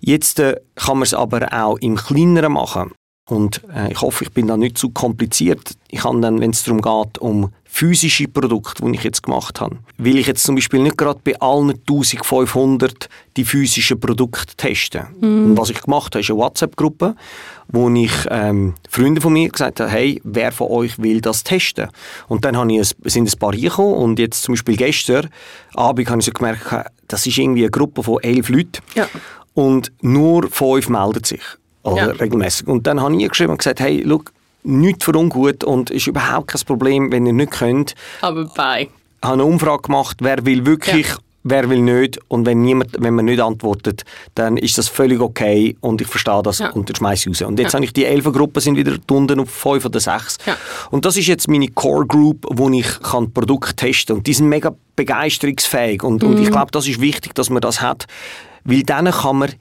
Jetzt 0.00 0.40
äh, 0.40 0.56
kann 0.74 0.96
man 0.96 1.04
es 1.04 1.14
aber 1.14 1.46
auch 1.52 1.78
im 1.78 1.94
Kleineren 1.94 2.52
machen. 2.52 2.92
Und 3.28 3.62
äh, 3.72 3.92
ich 3.92 4.00
hoffe, 4.00 4.24
ich 4.24 4.32
bin 4.32 4.48
da 4.48 4.56
nicht 4.56 4.76
zu 4.76 4.90
kompliziert. 4.90 5.76
Ich 5.88 6.00
kann 6.00 6.20
dann, 6.20 6.40
wenn 6.40 6.50
es 6.50 6.64
darum 6.64 6.80
geht, 6.80 7.18
um 7.18 7.52
physische 7.64 8.26
Produkte, 8.26 8.84
die 8.84 8.96
ich 8.96 9.04
jetzt 9.04 9.22
gemacht 9.22 9.60
habe, 9.60 9.78
will 9.96 10.18
ich 10.18 10.26
jetzt 10.26 10.42
zum 10.42 10.56
Beispiel 10.56 10.80
nicht 10.80 10.98
gerade 10.98 11.20
bei 11.22 11.38
allen 11.40 11.70
1500 11.70 13.08
die 13.36 13.44
physischen 13.44 14.00
Produkte 14.00 14.56
testen. 14.56 15.06
Mhm. 15.20 15.44
Und 15.44 15.56
was 15.56 15.70
ich 15.70 15.80
gemacht 15.80 16.14
habe, 16.14 16.20
ist 16.20 16.30
eine 16.30 16.38
WhatsApp-Gruppe, 16.40 17.14
wo 17.68 17.88
ich 17.90 18.12
ähm, 18.28 18.74
Freunde 18.90 19.20
von 19.20 19.32
mir 19.32 19.48
gesagt 19.48 19.78
habe, 19.78 19.90
hey, 19.90 20.20
wer 20.24 20.50
von 20.50 20.68
euch 20.68 20.98
will 20.98 21.20
das 21.20 21.44
testen? 21.44 21.88
Und 22.26 22.44
dann 22.44 22.56
habe 22.56 22.72
ich 22.72 22.80
ein, 22.80 23.08
sind 23.08 23.32
ein 23.32 23.38
paar 23.38 23.52
reingekommen 23.52 23.94
und 23.94 24.18
jetzt 24.18 24.42
zum 24.42 24.54
Beispiel 24.54 24.76
gestern 24.76 25.30
Abend 25.74 26.10
habe 26.10 26.20
ich 26.20 26.26
so 26.26 26.32
gemerkt, 26.32 26.90
das 27.06 27.26
ist 27.26 27.38
irgendwie 27.38 27.62
eine 27.62 27.70
Gruppe 27.70 28.02
von 28.02 28.20
elf 28.20 28.48
Leuten 28.48 28.82
ja. 28.96 29.08
und 29.54 29.92
nur 30.02 30.50
fünf 30.50 30.88
melden 30.88 31.24
sich 31.24 31.40
oder 31.82 31.96
ja. 31.96 32.06
regelmäßig. 32.06 32.66
Und 32.66 32.86
dann 32.86 33.00
habe 33.00 33.16
ich 33.16 33.28
geschrieben 33.28 33.52
und 33.52 33.58
gesagt, 33.58 33.80
hey, 33.80 34.02
look, 34.02 34.32
nichts 34.64 35.04
für 35.04 35.16
ungut 35.16 35.64
und 35.64 35.90
ist 35.90 36.06
überhaupt 36.06 36.48
kein 36.48 36.62
Problem, 36.62 37.12
wenn 37.12 37.26
ihr 37.26 37.32
nicht 37.32 37.52
könnt. 37.52 37.94
Aber 38.20 38.44
bei. 38.44 38.82
Ich 39.22 39.28
habe 39.28 39.34
eine 39.34 39.44
Umfrage 39.44 39.82
gemacht, 39.82 40.18
wer 40.20 40.44
will 40.44 40.66
wirklich, 40.66 41.08
ja. 41.08 41.16
wer 41.44 41.70
will 41.70 41.80
nicht 41.80 42.18
und 42.28 42.44
wenn 42.44 42.62
niemand, 42.62 42.96
wenn 42.98 43.14
man 43.14 43.24
nicht 43.24 43.40
antwortet, 43.40 44.02
dann 44.34 44.56
ist 44.56 44.78
das 44.78 44.88
völlig 44.88 45.20
okay 45.20 45.76
und 45.80 46.00
ich 46.00 46.08
verstehe 46.08 46.42
das 46.42 46.58
ja. 46.58 46.70
und 46.70 46.88
dann 46.88 46.96
schmeiße 46.96 47.30
ich 47.30 47.40
raus. 47.40 47.48
Und 47.48 47.58
jetzt 47.60 47.72
ja. 47.72 47.76
habe 47.76 47.84
ich 47.84 47.92
die 47.92 48.04
elf 48.04 48.24
Gruppen 48.24 48.60
sind 48.60 48.76
wieder 48.76 48.96
unten 49.10 49.38
auf 49.38 49.50
fünf 49.50 49.84
oder 49.84 50.00
sechs. 50.00 50.38
Und 50.90 51.04
das 51.04 51.16
ist 51.16 51.28
jetzt 51.28 51.48
meine 51.48 51.68
Core 51.68 52.06
Group, 52.06 52.46
wo 52.50 52.68
ich 52.70 53.00
kann 53.00 53.32
Produkte 53.32 53.76
testen 53.76 54.16
und 54.16 54.26
die 54.26 54.34
sind 54.34 54.48
mega 54.48 54.74
begeisterungsfähig 54.96 56.02
und, 56.02 56.22
mhm. 56.22 56.30
und 56.30 56.38
ich 56.40 56.48
mhm. 56.48 56.52
glaube, 56.52 56.72
das 56.72 56.88
ist 56.88 57.00
wichtig, 57.00 57.34
dass 57.34 57.48
man 57.48 57.60
das 57.60 57.80
hat, 57.80 58.06
weil 58.64 58.82
dann 58.82 59.08
kann 59.10 59.36
man 59.36 59.52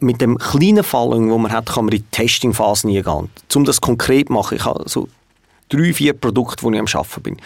mit 0.00 0.20
dem 0.20 0.38
kleinen 0.38 0.84
Fallen, 0.84 1.30
wo 1.30 1.38
man 1.38 1.50
hat, 1.50 1.66
kann 1.66 1.86
man 1.86 1.94
in 1.94 2.02
die 2.02 2.10
Testingphase 2.10 2.86
nie 2.86 3.02
gehen. 3.02 3.28
Um 3.54 3.64
das 3.64 3.80
konkret 3.80 4.28
zu 4.28 4.32
machen, 4.32 4.56
ich 4.56 4.64
habe 4.64 4.84
so 4.88 5.08
drei, 5.68 5.92
vier 5.92 6.12
Produkte, 6.12 6.66
die 6.66 6.74
ich 6.74 6.80
am 6.80 7.00
Arbeiten 7.00 7.22
bin. 7.22 7.36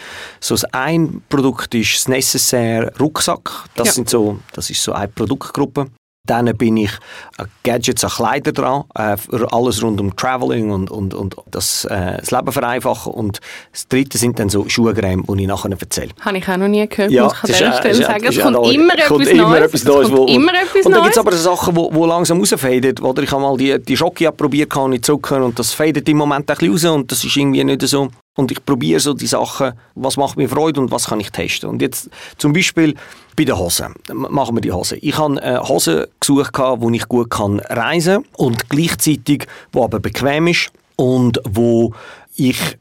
So 0.41 0.55
das 0.55 0.65
ein 0.65 1.23
Produkt 1.29 1.75
ist 1.75 1.95
das 1.95 2.09
Necessaire 2.09 2.93
Rucksack. 3.01 3.65
Das, 3.75 3.89
ja. 3.89 3.93
sind 3.95 4.11
so, 4.11 4.39
das 4.53 4.69
ist 4.71 4.83
so 4.83 4.93
eine 4.93 5.09
Produktgruppe. 5.09 5.87
Dann 6.29 6.57
bin 6.57 6.77
ich 6.77 6.93
an 7.37 7.49
Gadgets, 7.65 8.05
an 8.05 8.11
Kleider 8.11 8.53
dran, 8.53 8.85
äh, 8.95 9.17
alles 9.51 9.83
rund 9.83 10.01
um 10.01 10.15
Traveling 10.15 10.71
und, 10.71 10.91
und, 10.91 11.15
und 11.15 11.37
das, 11.51 11.85
äh, 11.87 12.19
das 12.19 12.31
Leben 12.31 12.53
vereinfachen. 12.53 13.13
Und 13.13 13.41
das 13.73 13.89
dritte 13.89 14.19
sind 14.19 14.39
dann 14.39 14.49
so 14.49 14.69
Schuhcreme, 14.69 15.25
die 15.27 15.43
ich 15.43 15.49
nachher 15.49 15.71
erzähle. 15.71 16.11
Habe 16.21 16.39
ich 16.39 16.49
auch 16.49 16.57
noch 16.57 16.69
nie 16.69 16.87
gehört, 16.87 17.11
ja, 17.11 17.25
muss 17.25 17.33
ich 17.33 17.43
an 17.43 17.49
dieser 17.49 17.73
Stelle 17.73 17.95
sagen. 17.95 18.25
Es 18.29 18.39
kommt, 18.39 18.75
immer, 18.75 18.95
kommt 19.09 19.27
etwas 19.27 19.35
immer 19.35 19.61
etwas 19.61 19.85
Neues. 19.85 20.11
Wo, 20.11 20.27
immer 20.27 20.53
etwas 20.55 20.87
und 20.87 20.93
dann 20.93 21.03
gibt 21.03 21.17
es 21.17 21.19
aber 21.19 21.33
Sachen, 21.33 21.75
die 21.75 21.81
wo, 21.81 21.93
wo 21.93 22.07
langsam 22.07 22.39
rausfaden. 22.39 22.99
Oder 23.01 23.23
ich 23.23 23.33
habe 23.33 23.43
mal 23.43 23.57
die, 23.57 23.79
die 23.83 23.97
Schocke 23.97 24.31
probiert, 24.31 24.71
kann 24.71 24.93
ich 24.93 25.03
zurückhören 25.03 25.45
und 25.45 25.59
das 25.59 25.73
fadet 25.73 26.09
im 26.09 26.19
Moment 26.19 26.51
ein 26.51 26.57
bisschen 26.57 26.73
raus 26.73 26.85
und 26.97 27.11
das 27.11 27.25
ist 27.25 27.37
irgendwie 27.37 27.65
nicht 27.65 27.83
so 27.83 28.11
und 28.39 28.53
ich 28.53 28.65
probiere 28.65 29.01
so 29.01 29.15
die 29.15 29.27
Sachen, 29.27 29.73
was 29.97 30.17
macht 30.17 30.37
mir 30.37 30.49
Freude 30.49 30.81
und 30.81 30.93
was 30.93 31.07
kann 31.07 31.19
ich 31.19 31.33
testen. 31.33 31.69
Und 31.69 31.83
jetzt 31.83 32.09
zum 32.37 32.53
Beispiel 32.53 32.95
bei 33.35 33.43
den 33.43 33.59
Hosen. 33.59 33.97
Machen 34.13 34.57
wir 34.57 34.61
die 34.61 34.71
Hosen. 34.71 34.99
Ich 35.01 35.19
habe 35.19 35.43
eine 35.43 35.69
Hose 35.69 36.09
gesucht, 36.21 36.57
wo 36.57 36.89
ich 36.91 37.09
gut 37.09 37.31
kann 37.31 37.59
reisen 37.59 38.25
und 38.37 38.71
gleichzeitig, 38.71 39.49
wo 39.73 39.83
aber 39.83 39.99
bequem 39.99 40.47
ist 40.47 40.71
und 40.95 41.41
wo 41.51 41.93
ich 42.37 42.79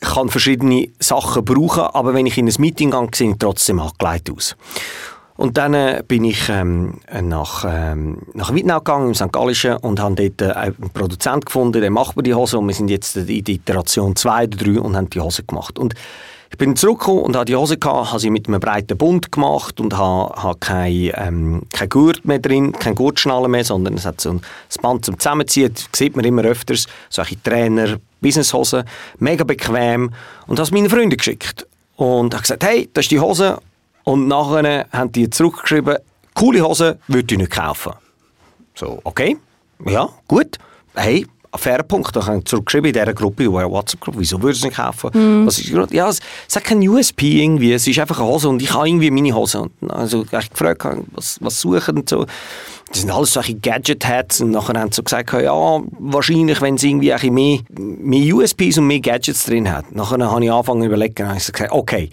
kann 0.00 0.28
verschiedene 0.28 0.88
Sachen 0.98 1.46
brauchen, 1.46 1.84
aber 1.84 2.12
wenn 2.12 2.26
ich 2.26 2.36
in 2.36 2.46
ein 2.46 2.54
Meeting 2.58 2.90
gehe, 2.90 3.08
sehe 3.14 3.30
ich 3.30 3.38
trotzdem 3.38 3.80
angelegt 3.80 4.30
aus. 4.30 4.54
Und 5.40 5.56
dann 5.56 5.72
äh, 5.72 6.02
bin 6.06 6.24
ich 6.24 6.50
ähm, 6.50 7.00
nach, 7.22 7.64
ähm, 7.66 8.18
nach 8.34 8.52
Wittnau 8.52 8.76
gegangen, 8.80 9.08
im 9.08 9.14
St. 9.14 9.32
Gallischen, 9.32 9.74
und 9.78 9.98
habe 9.98 10.14
dort 10.14 10.42
äh, 10.42 10.52
einen 10.52 10.90
Produzent 10.92 11.46
gefunden, 11.46 11.80
der 11.80 11.90
macht 11.90 12.14
mir 12.14 12.22
die 12.22 12.34
Hose. 12.34 12.58
Und 12.58 12.68
wir 12.68 12.74
sind 12.74 12.90
jetzt 12.90 13.16
in 13.16 13.26
der 13.26 13.54
Iteration 13.54 14.14
2 14.14 14.44
oder 14.44 14.58
3 14.58 14.80
und 14.80 14.96
haben 14.98 15.08
die 15.08 15.18
Hose 15.18 15.42
gemacht. 15.42 15.78
Und 15.78 15.94
ich 16.50 16.58
bin 16.58 16.76
zurückgekommen 16.76 17.22
und 17.22 17.36
habe 17.36 17.46
die 17.46 17.56
Hose 17.56 17.78
gehabt, 17.78 18.10
habe 18.10 18.20
sie 18.20 18.28
mit 18.28 18.48
einem 18.48 18.60
breiten 18.60 18.98
Bund 18.98 19.32
gemacht 19.32 19.80
und 19.80 19.96
habe, 19.96 20.42
habe 20.42 20.58
kein, 20.58 21.10
ähm, 21.14 21.62
kein 21.72 21.88
Gurt 21.88 22.22
mehr 22.26 22.38
drin, 22.38 22.72
kein 22.72 22.94
Gurtschnalle 22.94 23.48
mehr, 23.48 23.64
sondern 23.64 23.94
es 23.94 24.04
hat 24.04 24.20
so 24.20 24.32
ein 24.32 24.42
Band 24.82 25.06
zum 25.06 25.18
Zusammenziehen. 25.18 25.72
Das 25.72 25.88
sieht 25.98 26.16
man 26.16 26.26
immer 26.26 26.42
öfters. 26.42 26.86
Solche 27.08 27.42
Trainer, 27.42 27.96
Businesshosen, 28.20 28.84
mega 29.18 29.44
bequem. 29.44 30.10
Und 30.46 30.58
habe 30.58 30.64
es 30.64 30.70
meinen 30.70 30.90
Freunden 30.90 31.16
geschickt. 31.16 31.66
Und 31.96 32.34
habe 32.34 32.42
gesagt, 32.42 32.62
hey, 32.62 32.90
das 32.92 33.06
ist 33.06 33.10
die 33.10 33.20
Hose 33.20 33.56
und 34.10 34.26
nachher 34.26 34.86
haben 34.92 35.12
die 35.12 35.30
zurückgeschrieben, 35.30 35.98
coole 36.34 36.62
Hose 36.62 36.98
würde 37.06 37.32
ich 37.32 37.38
nicht 37.38 37.52
kaufen. 37.52 37.92
So, 38.74 38.98
okay, 39.04 39.36
ja, 39.86 40.08
gut. 40.26 40.58
Hey, 40.96 41.26
fairer 41.54 41.84
Punkt. 41.84 42.16
Da 42.16 42.26
haben 42.26 42.44
zurückgeschrieben 42.44 42.88
in 42.88 42.92
dieser 42.92 43.14
Gruppe, 43.14 43.44
in 43.44 43.52
der 43.52 43.70
WhatsApp-Gruppe, 43.70 44.18
wieso 44.18 44.42
würde 44.42 44.52
ich 44.52 44.58
es 44.58 44.64
nicht 44.64 44.76
kaufen? 44.76 45.10
Mm. 45.12 45.46
Was 45.46 45.60
ist, 45.60 45.68
ja, 45.92 46.08
es, 46.08 46.18
es 46.48 46.56
hat 46.56 46.64
kein 46.64 46.86
USP 46.86 47.40
irgendwie, 47.40 47.72
es 47.72 47.86
ist 47.86 48.00
einfach 48.00 48.18
eine 48.18 48.28
Hose 48.28 48.48
und 48.48 48.60
ich 48.60 48.74
habe 48.74 48.88
irgendwie 48.88 49.12
meine 49.12 49.32
Hose. 49.32 49.60
Und 49.60 49.90
also 49.92 50.24
ich 50.24 50.50
gefragt, 50.50 50.84
was, 51.12 51.38
was 51.40 51.60
suchen 51.60 51.98
und 51.98 52.08
so. 52.08 52.26
Das 52.90 53.02
sind 53.02 53.12
alles 53.12 53.34
solche 53.34 53.54
Gadget-Hats 53.54 54.40
und 54.40 54.50
nachher 54.50 54.80
haben 54.80 54.90
sie 54.90 54.96
so 54.96 55.04
gesagt, 55.04 55.32
ja, 55.32 55.80
wahrscheinlich, 56.00 56.60
wenn 56.60 56.74
es 56.74 56.82
irgendwie 56.82 57.12
ein 57.12 57.32
mehr, 57.32 57.60
mehr 57.78 58.34
USPs 58.34 58.78
und 58.78 58.88
mehr 58.88 58.98
Gadgets 58.98 59.46
drin 59.46 59.70
hat. 59.70 59.94
Nachher 59.94 60.18
habe 60.28 60.44
ich 60.44 60.50
angefangen 60.50 60.80
zu 60.80 60.86
überlegen 60.88 61.22
und 61.22 61.28
habe 61.28 61.38
gesagt, 61.38 61.70
okay, 61.70 62.10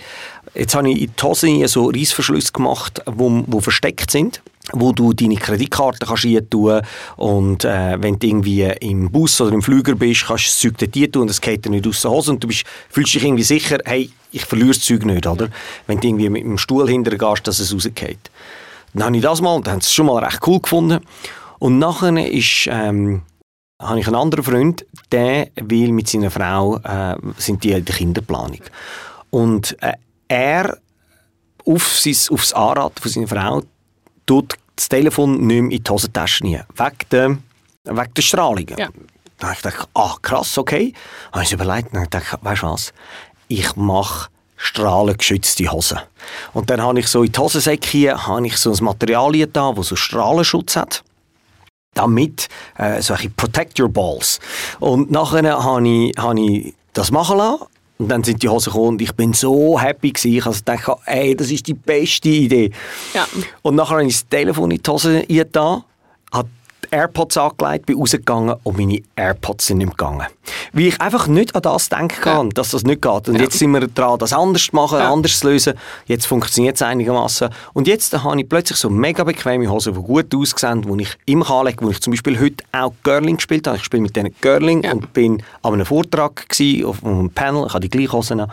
Jetzt 0.57 0.73
habe 0.75 0.89
ich 0.89 1.01
in 1.01 1.13
die 1.15 1.23
Hose 1.23 1.67
so 1.67 1.89
Reissverschlüsse 1.89 2.51
gemacht, 2.51 3.01
wo, 3.05 3.43
wo 3.47 3.59
versteckt 3.59 4.11
sind 4.11 4.41
wo 4.73 4.91
du 4.91 5.13
deine 5.13 5.35
Kreditkarte 5.35 6.05
kannst 6.05 6.27
tun 6.51 6.81
und 7.15 7.63
äh, 7.63 8.01
wenn 8.01 8.19
du 8.19 8.27
irgendwie 8.27 8.63
im 8.81 9.09
Bus 9.09 9.39
oder 9.39 9.53
im 9.53 9.61
Flüger 9.61 9.95
bist, 9.95 10.25
kannst 10.27 10.45
du 10.45 10.69
das 10.69 10.77
Zeug 10.79 10.91
dort 10.93 11.13
tun 11.13 11.21
und 11.23 11.31
es 11.31 11.39
geht 11.39 11.63
dir 11.63 11.69
nicht 11.69 11.87
aus 11.87 12.01
der 12.01 12.11
Hose 12.11 12.31
und 12.31 12.43
du 12.43 12.47
bist, 12.47 12.65
fühlst 12.89 13.13
dich 13.13 13.23
irgendwie 13.23 13.43
sicher, 13.43 13.77
hey, 13.85 14.09
ich 14.31 14.45
verliere 14.45 14.69
das 14.69 14.81
Zeug 14.81 15.05
nicht, 15.05 15.25
oder? 15.25 15.49
Wenn 15.85 15.99
du 15.99 16.07
irgendwie 16.07 16.29
mit 16.29 16.43
dem 16.43 16.57
Stuhl 16.57 16.89
hinterher 16.89 17.17
gehst, 17.17 17.47
dass 17.47 17.59
es 17.59 17.73
rausgeht. 17.73 18.29
Dann 18.93 19.05
habe 19.05 19.15
ich 19.15 19.23
das 19.23 19.41
mal, 19.41 19.61
dann 19.61 19.73
haben 19.73 19.79
es 19.79 19.93
schon 19.93 20.07
mal 20.07 20.23
recht 20.23 20.45
cool 20.45 20.59
gefunden 20.59 20.99
und 21.59 21.79
nachher 21.79 22.29
ist, 22.29 22.67
ähm, 22.69 23.21
habe 23.81 23.99
ich 23.99 24.07
einen 24.07 24.15
anderen 24.15 24.43
Freund, 24.43 24.85
der 25.11 25.49
will 25.55 25.91
mit 25.91 26.09
seiner 26.09 26.31
Frau, 26.31 26.77
äh, 26.77 27.15
sind 27.37 27.63
die 27.63 27.71
in 27.71 27.85
der 27.85 27.95
Kinderplanung 27.95 28.61
und 29.29 29.77
äh, 29.81 29.93
er 30.27 30.77
auf 31.65 31.99
sein, 31.99 32.15
aufs 32.31 32.53
Anraten 32.53 33.01
von 33.01 33.11
seiner 33.11 33.27
Frau 33.27 33.61
tut 34.25 34.55
das 34.75 34.89
Telefon 34.89 35.45
nicht 35.45 35.61
mehr 35.61 35.77
in 35.77 35.83
die 35.83 35.89
Hosentasche 35.89 36.43
rein. 36.43 36.63
Wegen 36.75 36.97
der, 37.11 37.29
wegen 37.83 38.13
der 38.13 38.21
Strahlung. 38.21 38.67
Ja. 38.77 38.89
Da 39.39 39.47
habe 39.47 39.55
ich 39.55 39.61
gedacht, 39.61 39.89
ah, 39.93 40.15
krass, 40.21 40.57
okay. 40.57 40.93
Dann 41.31 41.33
habe 41.33 41.43
ich 41.43 41.53
überlegt 41.53 41.93
und 41.93 42.03
gedacht, 42.03 42.39
weißt 42.41 42.63
du 42.63 42.67
was, 42.67 42.93
ich 43.47 43.75
mache 43.75 44.29
strahlengeschützte 44.55 45.71
Hosen. 45.71 45.99
Und 46.53 46.69
dann 46.69 46.81
habe 46.81 46.99
ich 46.99 47.07
so 47.07 47.23
in 47.23 47.31
die 47.31 47.39
Hosensäcke 47.39 48.27
habe 48.27 48.47
ich 48.47 48.57
so 48.57 48.71
ein 48.71 48.83
Material 48.83 49.33
da, 49.47 49.71
das 49.73 49.87
so 49.87 49.95
Strahlenschutz 49.95 50.75
hat. 50.75 51.03
Damit, 51.93 52.47
äh, 52.77 53.01
so 53.01 53.13
ein 53.13 53.33
Protect 53.35 53.79
Your 53.79 53.89
Balls. 53.89 54.39
Und 54.79 55.11
nachher 55.11 55.63
habe 55.63 55.87
ich, 55.87 56.13
habe 56.17 56.39
ich 56.39 56.73
das 56.93 57.11
machen 57.11 57.37
lassen 57.37 57.65
und 57.97 58.09
dann 58.09 58.23
sind 58.23 58.43
die 58.43 58.49
Hosen 58.49 58.71
gekommen 58.71 58.87
und 58.89 59.01
ich 59.01 59.13
bin 59.13 59.33
so 59.33 59.79
happy 59.79 60.11
gewesen. 60.11 60.37
Ich 60.37 60.45
also 60.45 60.61
dachte, 60.63 60.95
ey, 61.05 61.35
das 61.35 61.49
ist 61.49 61.67
die 61.67 61.73
beste 61.73 62.29
Idee. 62.29 62.71
Ja. 63.13 63.27
Und 63.63 63.75
nachher 63.75 63.97
habe 63.97 64.05
ich 64.05 64.13
das 64.13 64.27
Telefon 64.27 64.71
in 64.71 64.81
die 64.81 64.89
Hose 64.89 65.23
getan, 65.23 65.83
habe 66.31 66.49
die 66.91 66.95
AirPods 66.95 67.37
angelegt, 67.37 67.85
bin 67.85 67.97
rausgegangen 67.97 68.55
und 68.63 68.77
meine 68.77 69.01
AirPods 69.15 69.67
sind 69.67 69.79
nicht 69.79 69.91
gegangen. 69.91 70.25
Weil 70.73 70.87
ich 70.87 71.01
einfach 71.01 71.27
nicht 71.27 71.55
an 71.55 71.61
das 71.61 71.89
denken 71.89 72.21
kann, 72.21 72.47
ja. 72.47 72.53
dass 72.53 72.71
das 72.71 72.83
nicht 72.83 73.01
geht. 73.01 73.29
Und 73.29 73.35
ja. 73.35 73.41
jetzt 73.41 73.59
sind 73.59 73.71
wir 73.71 73.87
dran, 73.87 74.19
das 74.19 74.33
anders 74.33 74.67
zu 74.67 74.75
machen, 74.75 74.99
ja. 74.99 75.11
anders 75.11 75.39
zu 75.39 75.49
lösen. 75.49 75.73
Jetzt 76.05 76.25
funktioniert 76.25 76.75
es 76.75 76.81
einigermaßen. 76.81 77.49
Und 77.73 77.87
jetzt 77.87 78.13
habe 78.23 78.39
ich 78.39 78.47
plötzlich 78.47 78.77
so 78.77 78.89
mega 78.89 79.23
bequeme 79.23 79.69
Hosen, 79.69 79.93
die 79.93 80.01
gut 80.01 80.33
aussehen, 80.33 80.81
die 80.81 81.03
ich 81.03 81.17
immer 81.25 81.49
anlege, 81.49 81.85
wo 81.85 81.89
ich 81.89 82.01
zum 82.01 82.11
Beispiel 82.11 82.39
heute 82.39 82.63
auch 82.71 82.93
Girling 83.03 83.37
gespielt 83.37 83.67
habe. 83.67 83.77
Ich 83.77 83.83
spiele 83.83 84.01
mit 84.01 84.15
denen 84.15 84.33
Girling 84.41 84.89
und 84.91 85.13
bin 85.13 85.43
an 85.63 85.73
einem 85.73 85.85
Vortrag 85.85 86.47
gewesen, 86.49 86.85
auf 86.85 87.03
einem 87.03 87.29
Panel. 87.29 87.65
Ich 87.67 87.73
habe 87.73 87.81
die 87.81 87.89
gleichen 87.89 88.13
Hosen 88.13 88.39
an. 88.41 88.51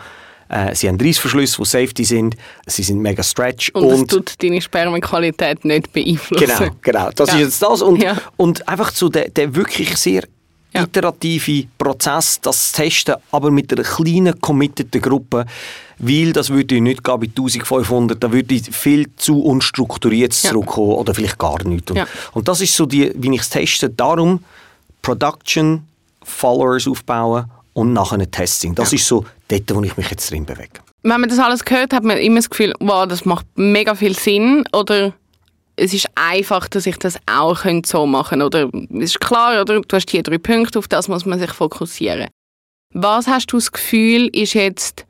Äh, 0.49 0.75
sie 0.75 0.87
haben 0.87 0.99
Reissverschlüsse, 0.99 1.57
die 1.57 1.65
Safety 1.65 2.03
sind. 2.03 2.35
Sie 2.67 2.83
sind 2.83 2.99
mega 2.99 3.23
stretch. 3.23 3.71
Und, 3.73 3.83
und 3.83 4.11
das 4.11 4.17
tut 4.17 4.43
deine 4.43 4.61
Spermenqualität 4.61 5.65
nicht 5.65 5.91
beeinflussen. 5.91 6.45
Genau, 6.45 6.71
genau. 6.81 7.09
Das 7.15 7.29
ja. 7.29 7.35
ist 7.35 7.41
jetzt 7.41 7.61
das. 7.61 7.81
Und, 7.81 8.01
ja. 8.01 8.17
und 8.37 8.67
einfach 8.67 8.91
so 8.91 9.09
der, 9.09 9.29
der 9.29 9.55
wirklich 9.55 9.95
sehr 9.97 10.23
ja. 10.75 10.83
iterative 10.83 11.67
Prozess, 11.77 12.39
das 12.41 12.71
Testen, 12.71 13.15
aber 13.31 13.49
mit 13.49 13.71
einer 13.71 13.83
kleinen, 13.83 14.39
committeden 14.39 15.01
Gruppe, 15.01 15.45
weil 15.97 16.33
das 16.33 16.49
würde 16.49 16.75
ich 16.75 16.81
nicht 16.81 17.03
gehen 17.03 17.19
bei 17.19 17.27
1500, 17.27 18.21
da 18.21 18.31
würde 18.31 18.53
ich 18.53 18.69
viel 18.75 19.07
zu 19.15 19.41
unstrukturiert 19.41 20.33
ja. 20.43 20.49
zurückkommen 20.49 20.91
oder 20.91 21.13
vielleicht 21.13 21.37
gar 21.37 21.63
nicht. 21.63 21.89
Und, 21.89 21.97
ja. 21.97 22.07
und 22.33 22.47
das 22.47 22.61
ist 22.61 22.75
so, 22.75 22.85
die, 22.85 23.11
wie 23.15 23.33
ich 23.33 23.41
es 23.41 23.49
teste, 23.49 23.89
darum 23.89 24.43
Production, 25.01 25.83
Followers 26.23 26.87
aufbauen 26.87 27.45
und 27.73 27.93
nachher 27.93 28.19
ein 28.19 28.31
Testing. 28.31 28.73
Das 28.75 28.91
ja. 28.91 28.95
ist 28.95 29.07
so 29.07 29.25
dort, 29.47 29.75
wo 29.75 29.81
ich 29.83 29.97
mich 29.97 30.09
jetzt 30.09 30.29
drin 30.31 30.45
bewege. 30.45 30.81
Wenn 31.03 31.21
man 31.21 31.29
das 31.29 31.39
alles 31.39 31.61
hört, 31.67 31.93
hat 31.93 32.03
man 32.03 32.17
immer 32.17 32.37
das 32.37 32.49
Gefühl, 32.49 32.73
wow, 32.79 33.07
das 33.07 33.25
macht 33.25 33.45
mega 33.55 33.95
viel 33.95 34.15
Sinn 34.15 34.63
oder 34.73 35.13
es 35.75 35.93
ist 35.93 36.07
einfach, 36.15 36.67
dass 36.67 36.85
ich 36.85 36.97
das 36.97 37.17
auch 37.25 37.63
so 37.85 38.05
machen 38.05 38.39
könnte. 38.39 38.45
Oder 38.45 38.69
es 39.01 39.11
ist 39.11 39.19
klar, 39.19 39.61
oder? 39.61 39.81
du 39.81 39.95
hast 39.95 40.09
hier 40.09 40.23
drei 40.23 40.37
Punkte, 40.37 40.79
auf 40.79 40.87
das 40.87 41.07
muss 41.07 41.25
man 41.25 41.39
sich 41.39 41.51
fokussieren. 41.51 42.29
Was 42.93 43.27
hast 43.27 43.47
du 43.47 43.57
das 43.57 43.71
Gefühl, 43.71 44.27
ist 44.27 44.53
jetzt 44.53 45.05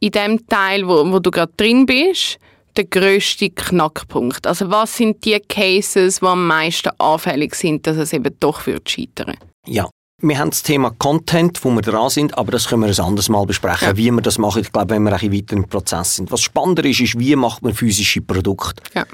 in 0.00 0.10
dem 0.10 0.46
Teil, 0.48 0.86
wo, 0.86 1.10
wo 1.12 1.20
du 1.20 1.30
gerade 1.30 1.52
drin 1.56 1.86
bist, 1.86 2.38
der 2.76 2.84
grösste 2.84 3.50
Knackpunkt? 3.50 4.46
Also 4.46 4.70
was 4.70 4.96
sind 4.96 5.24
die 5.24 5.38
Cases, 5.38 6.18
die 6.18 6.26
am 6.26 6.46
meisten 6.46 6.90
anfällig 6.98 7.54
sind, 7.54 7.86
dass 7.86 7.96
es 7.96 8.12
eben 8.12 8.34
doch 8.40 8.66
wird 8.66 8.90
scheitern? 8.90 9.36
Ja, 9.66 9.88
wir 10.22 10.38
haben 10.38 10.50
das 10.50 10.62
Thema 10.62 10.90
Content, 10.90 11.64
wo 11.64 11.70
wir 11.70 11.82
dran 11.82 12.10
sind, 12.10 12.36
aber 12.36 12.52
das 12.52 12.68
können 12.68 12.82
wir 12.82 12.88
ein 12.88 13.04
anderes 13.04 13.28
Mal 13.28 13.46
besprechen, 13.46 13.88
ja. 13.88 13.96
wie 13.96 14.10
wir 14.10 14.20
das 14.20 14.38
machen. 14.38 14.62
Ich 14.62 14.72
glaube, 14.72 14.90
wenn 14.90 15.02
wir 15.02 15.12
ein 15.12 15.32
weiter 15.32 15.56
im 15.56 15.68
Prozess 15.68 16.16
sind. 16.16 16.30
Was 16.30 16.42
spannender 16.42 16.84
ist, 16.84 17.00
ist, 17.00 17.18
wie 17.18 17.36
macht 17.36 17.62
man 17.62 17.74
physische 17.74 18.20
Produkte. 18.20 18.82
Ja. 18.94 19.06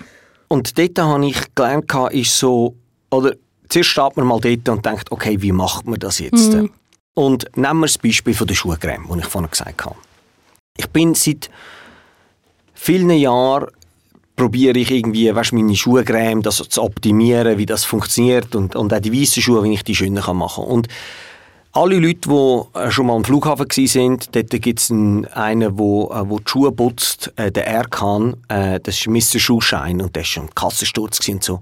Und 0.49 0.79
dort 0.79 0.99
habe 0.99 1.27
ich 1.27 1.55
gelernt, 1.55 1.93
ist 2.13 2.39
so, 2.39 2.75
oder 3.11 3.35
zuerst 3.69 3.91
steht 3.91 4.17
man 4.17 4.27
mal 4.27 4.41
dort 4.41 4.69
und 4.69 4.87
denkt, 4.87 5.11
okay, 5.11 5.41
wie 5.41 5.53
macht 5.53 5.87
man 5.87 5.99
das 5.99 6.19
jetzt? 6.19 6.53
Mhm. 6.53 6.71
Und 7.15 7.47
nehmen 7.57 7.81
wir 7.81 7.87
das 7.87 7.99
Beispiel 7.99 8.35
von 8.35 8.47
der 8.47 8.55
Schuhcreme, 8.55 9.07
das 9.09 9.19
ich 9.19 9.25
vorhin 9.25 9.51
gesagt 9.51 9.85
habe. 9.85 9.97
Ich 10.77 10.89
bin 10.91 11.15
seit 11.15 11.51
vielen 12.75 13.11
Jahren 13.11 13.69
probiere 14.37 14.79
ich 14.79 14.91
irgendwie, 14.91 15.35
weißt, 15.35 15.55
meine 15.55 15.75
Schuhcreme 15.75 16.43
das 16.43 16.57
zu 16.57 16.83
optimieren, 16.83 17.59
wie 17.59 17.67
das 17.67 17.85
funktioniert 17.85 18.55
und, 18.55 18.77
und 18.77 18.93
auch 18.93 19.01
die 19.01 19.13
weißen 19.13 19.43
Schuhe, 19.43 19.65
wie 19.65 19.73
ich 19.73 19.83
die 19.83 19.95
schöner 19.95 20.33
machen 20.35 20.65
kann. 20.65 20.73
Und 20.73 20.89
alle 21.73 21.99
Leute, 21.99 22.29
die 22.29 22.79
äh, 22.79 22.91
schon 22.91 23.07
mal 23.07 23.17
am 23.17 23.25
Flughafen 23.25 23.67
waren, 23.67 24.19
dort 24.33 24.51
gibt 24.51 24.81
es 24.81 24.91
einen, 24.91 25.61
der, 25.61 25.79
wo, 25.79 26.11
äh, 26.11 26.29
wo 26.29 26.39
die 26.39 26.51
Schuhe 26.51 26.73
putzt, 26.73 27.33
äh, 27.37 27.51
der 27.53 27.67
Erkan, 27.67 28.37
äh, 28.49 28.81
das 28.81 28.99
ist 28.99 29.09
Mr. 29.09 29.39
Schuhschein 29.39 30.01
und 30.01 30.17
der 30.17 30.23
war 30.23 30.25
schon 30.25 30.45
im 30.45 30.55
Kassensturz 30.55 31.27
und 31.29 31.43
so. 31.43 31.61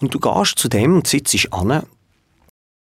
Und 0.00 0.14
du 0.14 0.18
gehst 0.18 0.58
zu 0.58 0.68
dem 0.68 0.96
und 0.96 1.06
sitzt 1.06 1.52
an 1.52 1.82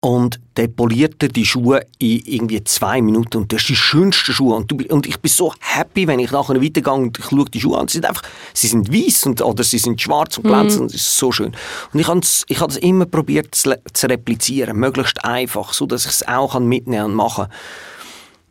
und 0.04 0.40
der 0.56 0.66
polierte 0.66 1.28
die 1.28 1.46
Schuhe 1.46 1.86
in 1.98 2.20
irgendwie 2.24 2.64
zwei 2.64 3.00
Minuten 3.00 3.36
und 3.36 3.52
das 3.52 3.60
ist 3.60 3.68
die 3.68 3.76
schönsten 3.76 4.32
Schuhe 4.32 4.56
und, 4.56 4.68
du, 4.68 4.76
und 4.88 5.06
ich 5.06 5.20
bin 5.20 5.30
so 5.30 5.54
happy, 5.60 6.08
wenn 6.08 6.18
ich 6.18 6.32
nachher 6.32 6.60
weitergehe 6.60 6.92
und 6.92 7.16
ich 7.16 7.24
schaue 7.24 7.44
die 7.44 7.60
Schuhe 7.60 7.78
an, 7.78 7.86
sie 7.86 7.98
sind 7.98 8.06
einfach, 8.06 8.24
sie 8.52 8.66
sind 8.66 8.92
weiß 8.92 9.26
und, 9.26 9.40
oder 9.42 9.62
sie 9.62 9.78
sind 9.78 10.00
schwarz 10.00 10.38
und 10.38 10.44
glänzend 10.44 10.82
mhm. 10.82 10.86
es 10.86 10.94
ist 10.94 11.16
so 11.16 11.30
schön. 11.30 11.52
Und 11.92 12.00
ich 12.00 12.08
habe 12.08 12.20
ich 12.20 12.58
das 12.58 12.76
immer 12.78 13.06
probiert 13.06 13.54
zu, 13.54 13.78
zu, 13.92 14.08
replizieren, 14.08 14.76
möglichst 14.76 15.24
einfach, 15.24 15.72
so 15.72 15.86
dass 15.86 16.04
ich 16.04 16.10
es 16.10 16.26
auch 16.26 16.58
mitnehmen 16.58 17.04
und 17.04 17.14
machen 17.14 17.46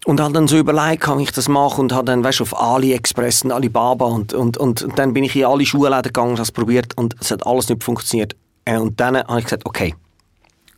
und 0.06 0.22
habe 0.22 0.34
dann 0.34 0.48
so 0.48 0.58
überlegt, 0.58 1.04
kann 1.04 1.20
ich 1.20 1.32
das 1.32 1.50
machen 1.50 1.82
und 1.82 1.94
habe 1.94 2.06
dann, 2.06 2.24
weißt, 2.24 2.42
auf 2.42 2.58
AliExpress 2.58 3.44
und 3.44 3.52
Alibaba 3.52 4.06
und, 4.06 4.34
und, 4.34 4.56
und, 4.56 4.84
und 4.84 4.98
dann 4.98 5.14
bin 5.14 5.26
ich 5.26 5.36
in 5.36 5.44
alle 5.44 5.66
Schuhläden 5.66 6.04
gegangen 6.04 6.30
und 6.30 6.38
habe 6.38 6.44
es 6.44 6.52
probiert 6.52 6.98
und 6.98 7.14
es 7.20 7.30
hat 7.30 7.46
alles 7.46 7.68
nicht 7.68 7.84
funktioniert. 7.84 8.38
Äh, 8.64 8.78
und 8.78 9.00
dann 9.00 9.18
habe 9.18 9.40
ich 9.40 9.46
gesagt, 9.46 9.66
okay, 9.66 9.94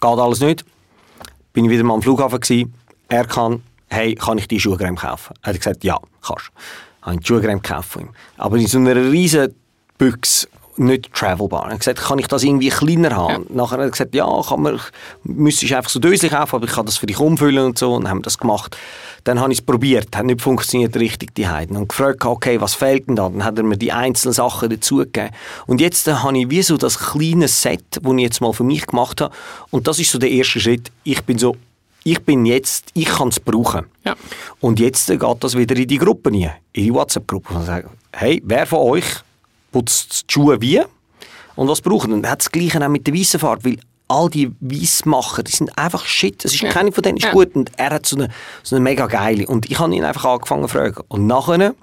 geht 0.04 0.20
alles 0.20 0.40
nicht. 0.42 0.66
Bin 1.54 1.66
ich 1.66 1.72
wieder 1.72 1.84
mal 1.84 1.94
am 1.96 2.02
Flughafen 2.02 2.40
gewesen. 2.40 2.74
Er 3.08 3.26
kann, 3.26 3.64
hey, 3.90 4.16
kann 4.16 4.38
ich 4.38 4.48
die 4.48 4.60
Schuhcreme 4.60 4.98
kaufen? 4.98 5.34
Er 5.42 5.50
hat 5.50 5.58
gesagt, 5.58 5.84
ja, 5.84 5.98
kannst. 6.22 6.52
Habe 7.02 7.16
ich 7.16 7.22
die 7.22 7.28
Schuhcreme 7.28 7.62
gekauft 7.62 7.90
von 7.90 8.02
ihm. 8.04 8.10
Aber 8.38 8.58
in 8.58 8.68
so 8.68 8.80
einer 8.80 8.96
riesen 8.96 9.54
Büchse 9.98 10.48
nicht 10.78 11.14
travelbar. 11.14 11.66
Er 11.66 11.72
hat 11.72 11.80
gesagt, 11.80 12.00
kann 12.00 12.20
ich 12.20 12.28
das 12.28 12.44
irgendwie 12.44 12.70
kleiner 12.70 13.16
haben? 13.16 13.46
Ja. 13.50 13.56
Nachher 13.56 13.78
hat 13.78 13.82
er 13.82 13.92
gesagt, 13.92 14.16
ja, 14.16 14.28
kann 14.48 14.62
man, 14.62 14.80
müsste 15.24 15.66
ich 15.66 15.76
einfach 15.76 15.90
so 15.90 16.00
Döschen 16.00 16.30
kaufen, 16.30 16.56
aber 16.56 16.66
ich 16.66 16.72
kann 16.72 16.86
das 16.86 16.98
für 16.98 17.06
dich 17.06 17.20
umfüllen 17.20 17.66
und 17.66 17.78
so. 17.78 17.94
Und 17.94 18.10
haben 18.10 18.22
das 18.22 18.38
gemacht. 18.38 18.78
Dann 19.24 19.40
habe 19.40 19.54
ich 19.54 19.60
es 19.60 19.66
probiert, 19.66 20.16
hat 20.16 20.26
nicht 20.26 20.42
funktioniert 20.42 20.96
richtig, 20.96 21.34
die 21.36 21.48
Heiden. 21.48 21.78
Und 21.78 21.90
gefragt, 21.90 22.26
okay, 22.26 22.60
was 22.60 22.74
fehlt 22.74 23.08
denn 23.08 23.16
da? 23.16 23.30
Dann 23.30 23.44
hat 23.44 23.58
er 23.58 23.64
mir 23.64 23.78
die 23.78 23.92
einzelnen 23.92 24.34
Sachen 24.34 24.70
dazugegeben. 24.70 25.32
Und 25.66 25.80
jetzt 25.80 26.08
äh, 26.08 26.14
habe 26.14 26.38
ich 26.38 26.50
wie 26.50 26.62
so 26.62 26.78
das 26.78 27.00
kleine 27.00 27.48
Set, 27.48 27.84
das 28.02 28.14
ich 28.14 28.20
jetzt 28.20 28.42
mal 28.42 28.54
für 28.54 28.64
mich 28.64 28.86
gemacht 28.86 29.22
habe. 29.22 29.34
Und 29.70 29.88
das 29.88 30.00
ist 30.00 30.12
so 30.12 30.18
der 30.18 30.30
erste 30.30 30.60
Schritt. 30.60 30.92
Ich 31.04 31.24
bin 31.24 31.38
so, 31.38 31.56
ich 32.04 32.22
bin 32.24 32.46
jetzt, 32.46 32.90
ich 32.94 33.06
kann 33.06 33.30
es 33.30 33.40
brauchen. 33.40 33.86
Ja. 34.04 34.16
Und 34.60 34.80
jetzt 34.80 35.10
äh, 35.10 35.18
geht 35.18 35.44
das 35.44 35.58
wieder 35.58 35.76
in 35.76 35.88
die 35.88 35.98
Gruppe 35.98 36.32
rein, 36.32 36.52
in 36.74 36.84
die 36.84 36.94
WhatsApp-Gruppe. 36.94 37.54
Und 37.54 37.66
sage, 37.66 37.90
hey, 38.12 38.42
wer 38.46 38.66
von 38.66 38.80
euch 38.80 39.06
putzt 39.74 40.30
die 40.30 40.34
Schuhe 40.34 40.62
wie? 40.62 40.82
Und 41.56 41.68
was 41.68 41.82
braucht 41.82 42.08
er? 42.08 42.14
Und 42.14 42.24
er 42.24 42.32
hat 42.32 42.40
das 42.40 42.52
Gleiche 42.52 42.84
auch 42.84 42.90
mit 42.90 43.06
der 43.06 43.14
weißen 43.14 43.40
Farbe, 43.40 43.66
weil 43.66 43.78
all 44.08 44.30
die 44.30 44.52
Weissmacher, 44.60 45.44
die 45.44 45.52
sind 45.52 45.78
einfach 45.78 46.06
shit. 46.06 46.46
Es 46.46 46.54
ist 46.54 46.62
ja. 46.62 46.70
keine 46.70 46.92
von 46.92 47.02
denen 47.02 47.18
ist 47.18 47.26
ja. 47.26 47.32
gut. 47.32 47.56
Und 47.56 47.72
er 47.78 47.92
hat 47.92 48.06
so 48.06 48.16
eine, 48.16 48.30
so 48.64 48.76
eine 48.76 48.84
mega 48.84 49.08
geile. 49.08 49.48
Und 49.48 49.70
ich 49.70 49.80
habe 49.80 49.94
ihn 49.94 50.04
einfach 50.04 50.26
angefangen 50.26 50.64
zu 50.64 50.70
fragen. 50.70 51.04
Und 51.08 51.28
nachher 51.28 51.74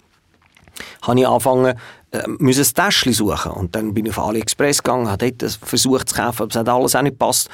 habe 1.02 1.20
ich 1.20 1.26
angefangen, 1.26 1.78
äh, 2.12 2.22
müssen 2.38 2.64
ein 2.64 2.74
Täschchen 2.74 3.12
suchen. 3.12 3.52
Und 3.52 3.74
dann 3.74 3.94
bin 3.94 4.06
ich 4.06 4.16
auf 4.16 4.24
AliExpress 4.24 4.82
gegangen, 4.82 5.08
habe 5.08 5.32
dort 5.32 5.58
versucht 5.62 6.08
zu 6.08 6.14
kaufen, 6.16 6.42
aber 6.42 6.50
es 6.50 6.56
hat 6.56 6.68
alles 6.68 6.96
auch 6.96 7.02
nicht 7.02 7.18
gepasst. 7.18 7.48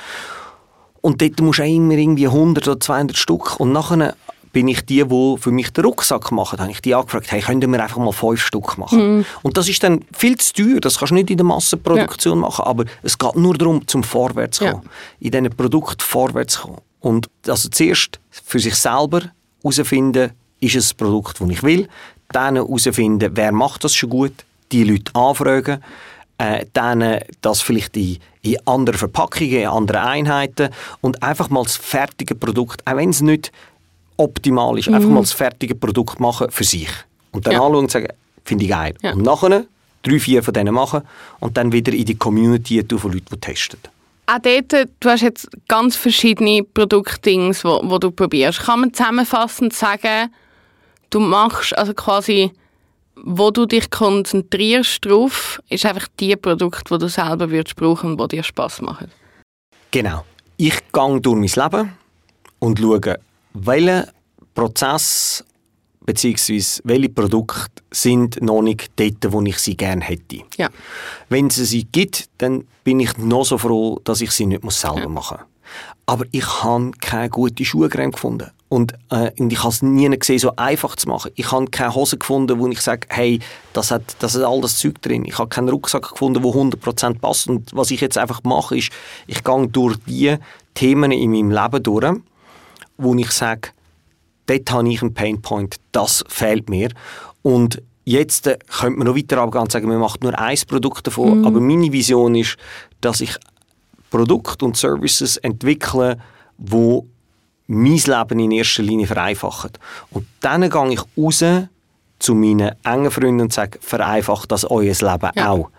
Und 1.00 1.22
dort 1.22 1.40
musst 1.40 1.60
du 1.60 1.64
immer 1.64 1.94
irgendwie 1.94 2.26
100 2.26 2.66
oder 2.66 2.80
200 2.80 3.16
Stück. 3.16 3.60
Und 3.60 3.72
nachher 3.72 4.14
bin 4.56 4.68
ich 4.68 4.86
die, 4.86 5.04
die 5.04 5.36
für 5.38 5.50
mich 5.50 5.70
den 5.70 5.84
Rucksack 5.84 6.32
machen. 6.32 6.56
Da 6.56 6.62
habe 6.62 6.72
ich 6.72 6.80
die 6.80 6.94
angefragt, 6.94 7.30
hey, 7.30 7.42
können 7.42 7.70
wir 7.70 7.82
einfach 7.82 7.98
mal 7.98 8.10
fünf 8.10 8.40
Stück 8.40 8.78
machen? 8.78 9.18
Mhm. 9.18 9.24
Und 9.42 9.58
das 9.58 9.68
ist 9.68 9.82
dann 9.82 10.02
viel 10.16 10.38
zu 10.38 10.54
teuer, 10.54 10.80
das 10.80 10.96
kannst 10.96 11.10
du 11.10 11.14
nicht 11.16 11.28
in 11.28 11.36
der 11.36 11.44
Massenproduktion 11.44 12.38
ja. 12.38 12.40
machen, 12.40 12.64
aber 12.64 12.86
es 13.02 13.18
geht 13.18 13.36
nur 13.36 13.52
darum, 13.52 13.86
zum 13.86 14.02
Vorwärts 14.02 14.56
zu 14.56 14.64
kommen, 14.64 14.88
ja. 15.20 15.26
in 15.26 15.30
diesen 15.30 15.50
Produkt 15.50 16.02
vorwärts 16.02 16.54
zu 16.54 16.62
kommen. 16.62 16.78
Und 17.00 17.28
also 17.46 17.68
zuerst 17.68 18.18
für 18.30 18.58
sich 18.58 18.76
selber 18.76 19.24
herausfinden, 19.62 20.30
ist 20.60 20.74
es 20.74 20.92
ein 20.94 20.96
Produkt, 20.96 21.38
das 21.38 21.50
ich 21.50 21.62
will, 21.62 21.86
dann 22.30 22.54
herausfinden, 22.54 23.32
wer 23.34 23.52
macht 23.52 23.84
das 23.84 23.94
schon 23.94 24.08
gut, 24.08 24.32
die 24.72 24.84
Leute 24.84 25.14
anfragen, 25.14 25.84
äh, 26.38 26.64
dann 26.72 27.18
das 27.42 27.60
vielleicht 27.60 27.94
in, 27.98 28.16
in 28.40 28.56
anderen 28.66 28.98
Verpackungen, 28.98 29.52
in 29.52 29.68
anderen 29.68 30.00
Einheiten 30.00 30.70
und 31.02 31.22
einfach 31.22 31.50
mal 31.50 31.62
das 31.62 31.76
fertige 31.76 32.34
Produkt, 32.34 32.86
auch 32.86 32.96
wenn 32.96 33.10
es 33.10 33.20
nicht 33.20 33.52
optimal 34.16 34.78
ist, 34.78 34.88
mhm. 34.88 34.94
einfach 34.94 35.08
mal 35.08 35.20
das 35.20 35.32
fertige 35.32 35.74
Produkt 35.74 36.20
machen 36.20 36.48
für 36.50 36.64
sich. 36.64 36.88
Und 37.32 37.46
dann 37.46 37.54
ja. 37.54 37.60
anschauen 37.60 37.84
und 37.84 37.90
sagen, 37.90 38.08
finde 38.44 38.64
ich 38.64 38.70
geil. 38.70 38.94
Ja. 39.02 39.12
Und 39.12 39.22
nachher 39.22 39.66
drei, 40.02 40.18
vier 40.18 40.42
von 40.42 40.54
denen 40.54 40.74
machen 40.74 41.02
und 41.40 41.56
dann 41.56 41.72
wieder 41.72 41.92
in 41.92 42.04
die 42.04 42.16
Community 42.16 42.82
von 42.96 43.12
Leuten, 43.12 43.26
die 43.32 43.40
testen. 43.40 43.80
Auch 44.26 44.38
dort, 44.40 44.88
du 45.00 45.08
hast 45.08 45.22
jetzt 45.22 45.48
ganz 45.68 45.94
verschiedene 45.94 46.62
Produktdings, 46.62 47.64
wo, 47.64 47.80
wo 47.84 47.98
du 47.98 48.10
probierst. 48.10 48.60
Kann 48.60 48.80
man 48.80 48.92
zusammenfassend 48.92 49.72
sagen, 49.72 50.32
du 51.10 51.20
machst 51.20 51.76
also 51.78 51.94
quasi, 51.94 52.50
wo 53.14 53.50
du 53.50 53.66
dich 53.66 53.88
konzentrierst 53.90 55.04
drauf, 55.04 55.60
ist 55.68 55.86
einfach 55.86 56.08
die 56.18 56.34
Produkt, 56.34 56.90
wo 56.90 56.96
du 56.96 57.08
selber 57.08 57.50
würdest 57.50 57.76
brauchen 57.76 58.12
und 58.18 58.32
die 58.32 58.36
dir 58.36 58.42
Spaß 58.42 58.82
machen. 58.82 59.10
Genau. 59.92 60.24
Ich 60.56 60.78
gehe 60.92 61.20
durch 61.20 61.56
mein 61.56 61.70
Leben 61.70 61.92
und 62.58 62.78
schaue, 62.80 63.18
welcher 63.64 64.08
Prozess 64.54 65.44
bzw. 66.04 66.80
welche 66.84 67.08
Produkte 67.08 67.82
sind 67.90 68.40
noch 68.40 68.62
nicht 68.62 68.90
dort, 68.96 69.32
wo 69.32 69.42
ich 69.42 69.58
sie 69.58 69.76
gerne 69.76 70.04
hätte. 70.04 70.42
Ja. 70.56 70.68
Wenn 71.28 71.48
es 71.48 71.56
sie 71.56 71.84
gibt, 71.84 72.28
dann 72.38 72.64
bin 72.84 73.00
ich 73.00 73.16
noch 73.18 73.44
so 73.44 73.58
froh, 73.58 74.00
dass 74.04 74.20
ich 74.20 74.30
sie 74.30 74.46
nicht 74.46 74.70
selber 74.70 75.00
ja. 75.00 75.08
machen 75.08 75.38
muss. 75.38 75.46
Aber 76.06 76.24
ich 76.30 76.62
habe 76.62 76.92
keine 77.00 77.28
gute 77.28 77.64
Schuhcreme 77.64 78.12
gefunden. 78.12 78.50
Und, 78.68 78.94
äh, 79.10 79.30
und 79.38 79.52
ich 79.52 79.58
habe 79.58 79.70
es 79.70 79.82
nie 79.82 80.08
gesehen, 80.08 80.38
so 80.38 80.54
einfach 80.56 80.96
zu 80.96 81.08
machen. 81.08 81.30
Ich 81.34 81.52
habe 81.52 81.66
keine 81.66 81.94
Hose 81.94 82.18
gefunden, 82.18 82.58
wo 82.58 82.66
ich 82.68 82.80
sage, 82.80 83.06
hey, 83.10 83.40
das 83.72 83.90
hat, 83.90 84.16
das 84.20 84.34
hat 84.34 84.42
all 84.42 84.60
das 84.60 84.78
Zeug 84.78 85.00
drin. 85.02 85.24
Ich 85.24 85.38
habe 85.38 85.48
keinen 85.48 85.68
Rucksack 85.68 86.10
gefunden, 86.10 86.42
der 86.42 86.52
100% 86.52 87.18
passt. 87.20 87.48
Und 87.48 87.74
was 87.74 87.90
ich 87.90 88.00
jetzt 88.00 88.18
einfach 88.18 88.42
mache, 88.42 88.76
ist, 88.78 88.90
ich 89.26 89.42
gehe 89.42 89.68
durch 89.68 89.96
die 90.06 90.36
Themen 90.74 91.12
in 91.12 91.30
meinem 91.30 91.50
Leben 91.50 91.82
durch 91.82 92.16
wo 92.98 93.14
ich 93.14 93.30
sage, 93.30 93.70
dort 94.46 94.70
habe 94.70 94.88
ich 94.88 95.02
einen 95.02 95.14
Painpoint, 95.14 95.76
das 95.92 96.24
fehlt 96.28 96.68
mir. 96.70 96.90
Und 97.42 97.82
jetzt 98.04 98.46
äh, 98.46 98.58
könnte 98.80 98.98
man 98.98 99.06
noch 99.06 99.16
weiter 99.16 99.38
abgehen 99.38 99.62
und 99.62 99.72
sagen, 99.72 99.88
man 99.88 99.98
macht 99.98 100.22
nur 100.22 100.38
ein 100.38 100.58
Produkt 100.66 101.06
davon, 101.06 101.40
mhm. 101.40 101.46
aber 101.46 101.60
meine 101.60 101.92
Vision 101.92 102.34
ist, 102.34 102.56
dass 103.00 103.20
ich 103.20 103.36
Produkte 104.10 104.64
und 104.64 104.76
Services 104.76 105.36
entwickle, 105.38 106.18
wo 106.58 107.06
mein 107.66 107.96
Leben 107.96 108.38
in 108.38 108.52
erster 108.52 108.82
Linie 108.82 109.06
vereinfachen. 109.06 109.72
Und 110.10 110.26
dann 110.40 110.68
gehe 110.70 110.92
ich 110.92 111.00
raus 111.16 111.44
zu 112.18 112.34
meinen 112.34 112.72
engen 112.84 113.10
Freunden 113.10 113.42
und 113.42 113.52
sage, 113.52 113.78
vereinfacht 113.82 114.50
das 114.50 114.64
euer 114.64 114.94
Leben 114.94 115.30
ja. 115.34 115.50
auch. 115.50 115.70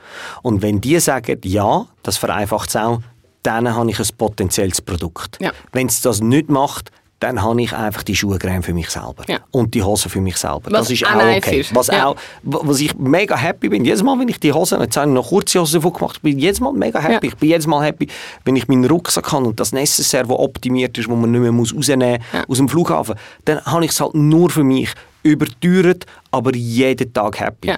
Und 0.44 0.62
wenn 0.62 0.82
die 0.82 1.00
sagen, 1.00 1.40
ja, 1.44 1.88
das 2.04 2.18
vereinfacht 2.18 2.70
es 2.70 2.76
auch, 2.76 3.02
dann 3.44 3.74
habe 3.74 3.90
ich 3.90 4.00
ein 4.00 4.08
potenzielles 4.18 4.82
Produkt. 4.82 5.38
Ja. 5.40 5.52
Wenn 5.72 5.88
es 5.88 6.02
das 6.02 6.22
nicht 6.22 6.50
macht, 6.50 6.92
dann 7.20 7.42
habe 7.42 7.62
ich 7.62 7.74
einfach 7.74 8.04
die 8.04 8.16
Schuhcreme 8.16 8.62
für 8.62 8.74
mich 8.74 8.90
selber. 8.90 9.24
Ja. 9.28 9.40
Und 9.52 9.74
die 9.74 9.82
Hose 9.82 10.08
für 10.08 10.22
mich 10.22 10.38
selber. 10.38 10.66
Was 10.66 10.88
das 10.88 10.92
ist 10.92 11.06
auch 11.06 11.16
okay. 11.16 11.62
Ist. 11.62 11.74
Was, 11.74 11.88
ja. 11.88 12.08
auch, 12.08 12.16
was 12.44 12.80
ich 12.80 12.96
mega 12.96 13.36
happy 13.36 13.70
bin, 13.70 13.86
jedes 13.86 14.04
Mal, 14.04 14.20
wenn 14.20 14.28
ich 14.28 14.40
die 14.40 14.54
Hose, 14.54 14.78
jetzt 14.80 14.96
habe 14.98 15.08
ich 15.10 15.14
noch 15.14 15.30
kurze 15.30 15.60
Hose 15.60 15.80
davon 15.80 15.94
gemacht, 15.94 16.22
bin 16.22 16.38
ich 16.38 16.44
jedes 16.44 16.60
Mal 16.60 16.74
mega 16.74 17.00
happy. 17.00 17.28
Ja. 17.28 17.34
Ich 17.34 17.38
bin 17.38 17.50
jedes 17.50 17.66
Mal 17.66 17.84
happy, 17.84 18.08
wenn 18.46 18.56
ich 18.56 18.68
meinen 18.68 18.86
Rucksack 18.86 19.32
habe 19.32 19.48
und 19.48 19.60
das 19.60 19.72
Necessaire, 19.72 20.28
das 20.28 20.38
optimiert 20.38 20.98
ist, 20.98 21.10
wo 21.10 21.16
man 21.16 21.32
nicht 21.32 21.42
mehr 21.42 21.52
muss 21.52 21.76
rausnehmen 21.76 22.20
muss 22.34 22.50
aus 22.50 22.58
dem 22.58 22.70
Flughafen, 22.70 23.16
dann 23.46 23.66
habe 23.66 23.86
ich 23.86 23.92
es 23.92 24.00
halt 24.00 24.14
nur 24.14 24.52
für 24.52 24.64
mich 24.64 24.90
überteuert, 25.24 26.06
aber 26.30 26.56
jeden 26.56 27.12
Tag 27.14 27.40
happy. 27.40 27.74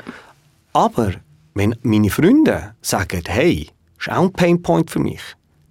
Aber 0.73 1.13
wenn 1.53 1.75
meine 1.81 2.09
Freunde 2.09 2.75
sagen, 2.81 3.23
hey, 3.25 3.69
das 3.97 4.07
ist 4.07 4.13
auch 4.13 4.23
ein 4.23 4.33
Painpoint 4.33 4.91
für 4.91 4.99
mich, 4.99 5.21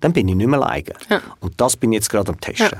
dann 0.01 0.13
bin 0.13 0.29
ich 0.29 0.35
nicht 0.35 0.47
mehr 0.47 0.61
alleine. 0.61 0.95
Und 1.41 1.61
das 1.61 1.77
bin 1.77 1.93
ich 1.93 1.97
jetzt 1.97 2.11
gerade 2.11 2.31
am 2.31 2.41
Testen. 2.41 2.79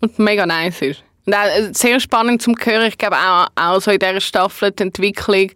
Und 0.00 0.18
mega 0.18 0.46
nice 0.46 0.82
ist. 0.82 1.04
Und 1.26 1.34
auch 1.34 1.44
äh, 1.44 1.70
sehr 1.72 2.00
spannend 2.00 2.42
zum 2.42 2.54
hören. 2.58 2.86
Ich 2.86 2.98
glaube 2.98 3.16
auch, 3.16 3.48
auch 3.54 3.80
so 3.80 3.90
in 3.90 3.98
dieser 3.98 4.20
Staffel 4.20 4.70
die 4.72 4.82
Entwicklung 4.84 5.50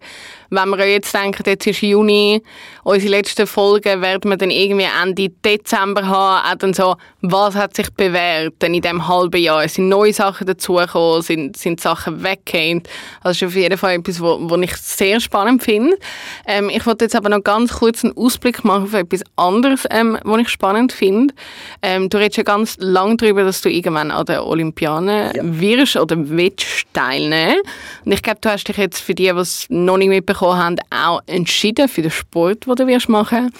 wenn 0.49 0.69
wir 0.69 0.87
jetzt 0.87 1.13
denken, 1.13 1.43
jetzt 1.45 1.67
ist 1.67 1.81
Juni, 1.81 2.41
unsere 2.83 3.11
letzten 3.11 3.47
Folgen 3.47 4.01
werden 4.01 4.29
wir 4.29 4.37
dann 4.37 4.51
irgendwie 4.51 4.87
Ende 5.03 5.29
Dezember 5.29 6.05
haben, 6.07 6.45
auch 6.45 6.57
dann 6.57 6.73
so, 6.73 6.95
was 7.21 7.55
hat 7.55 7.75
sich 7.75 7.91
bewährt 7.93 8.61
denn 8.61 8.73
in 8.73 8.81
diesem 8.81 9.07
halben 9.07 9.41
Jahr? 9.41 9.63
Es 9.63 9.75
sind 9.75 9.89
neue 9.89 10.13
Sachen 10.13 10.45
dazugekommen, 10.45 11.21
sind, 11.21 11.57
sind 11.57 11.81
Sachen 11.81 12.23
weggehend. 12.23 12.87
Das 13.23 13.37
ist 13.37 13.43
auf 13.43 13.55
jeden 13.55 13.77
Fall 13.77 13.95
etwas, 13.95 14.21
was 14.21 14.61
ich 14.61 14.77
sehr 14.77 15.19
spannend 15.19 15.63
finde. 15.63 15.97
Ähm, 16.45 16.69
ich 16.69 16.85
wollte 16.85 17.05
jetzt 17.05 17.15
aber 17.15 17.29
noch 17.29 17.43
ganz 17.43 17.73
kurz 17.73 18.03
einen 18.03 18.15
Ausblick 18.15 18.63
machen 18.63 18.83
auf 18.83 18.93
etwas 18.93 19.23
anderes, 19.35 19.85
ähm, 19.89 20.17
was 20.23 20.41
ich 20.41 20.49
spannend 20.49 20.93
finde. 20.93 21.33
Ähm, 21.81 22.09
du 22.09 22.17
redest 22.17 22.37
ja 22.37 22.43
ganz 22.43 22.75
lange 22.79 23.17
darüber, 23.17 23.43
dass 23.43 23.61
du 23.61 23.69
irgendwann 23.69 24.11
an 24.11 24.25
den 24.25 24.39
Olympiaden 24.39 25.07
ja. 25.07 25.31
wirst 25.41 25.95
oder 25.95 26.15
willst 26.17 26.85
teilnehmen. 26.93 27.61
Und 28.03 28.11
ich 28.11 28.21
glaube, 28.21 28.39
du 28.41 28.49
hast 28.49 28.67
dich 28.67 28.77
jetzt 28.77 28.99
für 28.99 29.15
die, 29.15 29.23
die 29.23 29.29
es 29.29 29.65
noch 29.69 29.97
nicht 29.97 30.09
mitbekommen 30.09 30.34
bekommen 30.35 30.59
haben, 30.59 30.75
auch 30.89 31.21
entschieden 31.25 31.87
für 31.87 32.01
den 32.01 32.11
Sport, 32.11 32.65
den 32.65 32.75
du 32.75 32.87
wirst 32.87 33.09
machen 33.09 33.51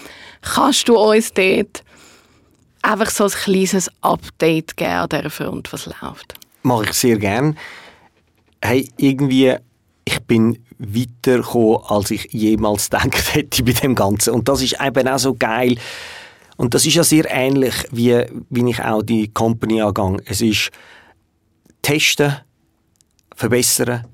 Kannst 0.42 0.88
du 0.88 0.98
uns 0.98 1.34
dort 1.34 1.84
einfach 2.84 3.10
so 3.10 3.24
ein 3.24 3.32
kleines 3.32 3.90
Update 4.02 4.78
geben 4.78 4.92
an 4.92 5.10
dieser 5.10 5.30
Front, 5.30 5.74
was 5.74 5.88
läuft? 5.88 6.36
Mache 6.62 6.86
ich 6.86 6.94
sehr 6.94 7.18
gerne. 7.18 7.56
Hey, 8.62 8.90
irgendwie, 8.98 9.56
ich 10.06 10.20
bin 10.22 10.64
weitergekommen, 10.78 11.80
als 11.88 12.12
ich 12.12 12.32
jemals 12.32 12.90
gedacht 12.90 13.34
hätte 13.36 13.64
bei 13.64 13.72
dem 13.72 13.96
Ganzen. 13.96 14.34
Und 14.34 14.48
das 14.48 14.62
ist 14.62 14.78
eben 14.80 15.08
auch 15.08 15.20
so 15.20 15.34
geil. 15.34 15.78
Und 16.58 16.74
das 16.74 16.86
ist 16.86 16.96
ja 16.96 17.04
sehr 17.04 17.26
ähnlich, 17.30 17.74
wie, 17.92 18.24
wie 18.50 18.70
ich 18.70 18.82
auch 18.82 19.02
die 19.02 19.34
Company 19.34 19.82
angehe. 19.82 20.18
Es 20.26 20.42
ist 20.42 20.70
testen, 21.82 22.38
verbessern, 23.36 24.06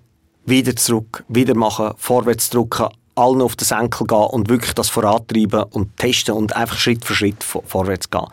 wieder 0.45 0.75
zurück, 0.75 1.23
wieder 1.27 1.55
machen, 1.55 1.91
vorwärts 1.97 2.49
drücken, 2.49 2.87
allen 3.15 3.41
auf 3.41 3.55
den 3.55 3.65
Senkel 3.65 4.07
gehen 4.07 4.17
und 4.17 4.49
wirklich 4.49 4.73
das 4.73 4.89
vorantreiben 4.89 5.63
und 5.63 5.95
testen 5.97 6.35
und 6.35 6.55
einfach 6.55 6.77
Schritt 6.77 7.05
für 7.05 7.13
Schritt 7.13 7.43
vorwärts 7.43 8.09
gehen. 8.09 8.27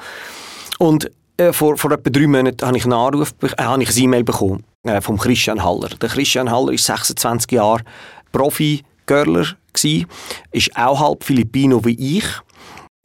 Und 0.78 1.10
äh, 1.36 1.52
vor, 1.52 1.76
vor 1.76 1.92
etwa 1.92 2.10
drei 2.10 2.26
Monaten 2.26 2.66
habe 2.66 2.76
ich 2.76 2.84
einen 2.84 2.92
Anruf, 2.92 3.34
äh, 3.42 3.62
habe 3.62 3.82
ich 3.82 3.90
ein 3.90 4.02
E-Mail 4.04 4.24
bekommen 4.24 4.64
äh, 4.84 5.00
vom 5.00 5.18
Christian 5.18 5.62
Haller. 5.62 5.88
Der 5.88 6.08
Christian 6.08 6.50
Haller 6.50 6.72
ist 6.72 6.84
26 6.84 7.52
Jahre 7.52 7.82
Profi-Görler 8.32 9.46
gsi, 9.72 10.06
ist 10.52 10.76
auch 10.76 11.00
halb 11.00 11.24
Filipino 11.24 11.84
wie 11.84 12.18
ich. 12.18 12.24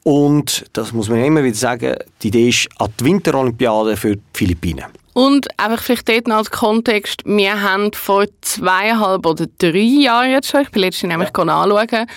Und 0.04 0.66
das 0.74 0.92
muss 0.92 1.10
man 1.10 1.24
immer 1.24 1.44
wieder 1.44 1.56
sagen, 1.56 1.96
die 2.22 2.28
Idee 2.28 2.50
ist 2.50 2.68
an 2.78 2.94
die 3.00 3.06
Winterolympiade 3.06 3.96
für 3.96 4.18
die 4.18 4.24
Philippinen. 4.34 4.86
Und 5.14 5.48
einfach 5.60 5.84
vielleicht 5.84 6.10
dort 6.10 6.28
noch 6.28 6.38
als 6.38 6.52
Kontext, 6.52 7.22
wir 7.26 7.62
haben 7.62 7.94
vor 7.94 8.26
zweieinhalb 8.42 9.26
oder 9.26 9.46
drei 9.60 9.78
Jahren 9.78 10.32
jetzt 10.32 10.50
schon, 10.50 10.62
ich 10.62 10.72
bin 10.72 10.82
letztens 10.82 11.12
nämlich 11.12 11.30
ja. 11.38 11.44
anschauen, 11.44 12.08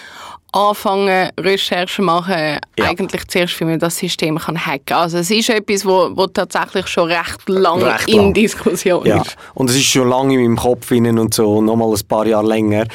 anfangen, 0.53 1.31
Recherchen 1.39 2.07
machen, 2.07 2.59
ja. 2.79 2.85
eigentlich 2.87 3.27
zuerst, 3.29 3.61
wie 3.61 3.65
man 3.65 3.79
das 3.79 3.99
System 3.99 4.39
kann 4.39 4.59
hacken 4.59 4.87
kann. 4.87 4.99
Also 5.03 5.19
es 5.19 5.31
ist 5.31 5.51
etwas, 5.51 5.85
wo, 5.85 6.11
wo 6.15 6.27
tatsächlich 6.27 6.87
schon 6.87 7.11
recht 7.11 7.49
lange 7.49 7.85
recht 7.85 8.09
in 8.09 8.17
lang. 8.17 8.35
Diskussion 8.35 9.05
ja. 9.05 9.21
ist. 9.21 9.37
Und 9.55 9.69
es 9.69 9.77
ist 9.77 9.85
schon 9.85 10.09
lange 10.09 10.35
in 10.35 10.43
meinem 10.43 10.57
Kopf 10.57 10.91
und 10.91 11.35
so, 11.35 11.61
nochmal 11.61 11.93
ein 11.93 12.09
paar 12.09 12.27
Jahre 12.27 12.47
länger. 12.47 12.87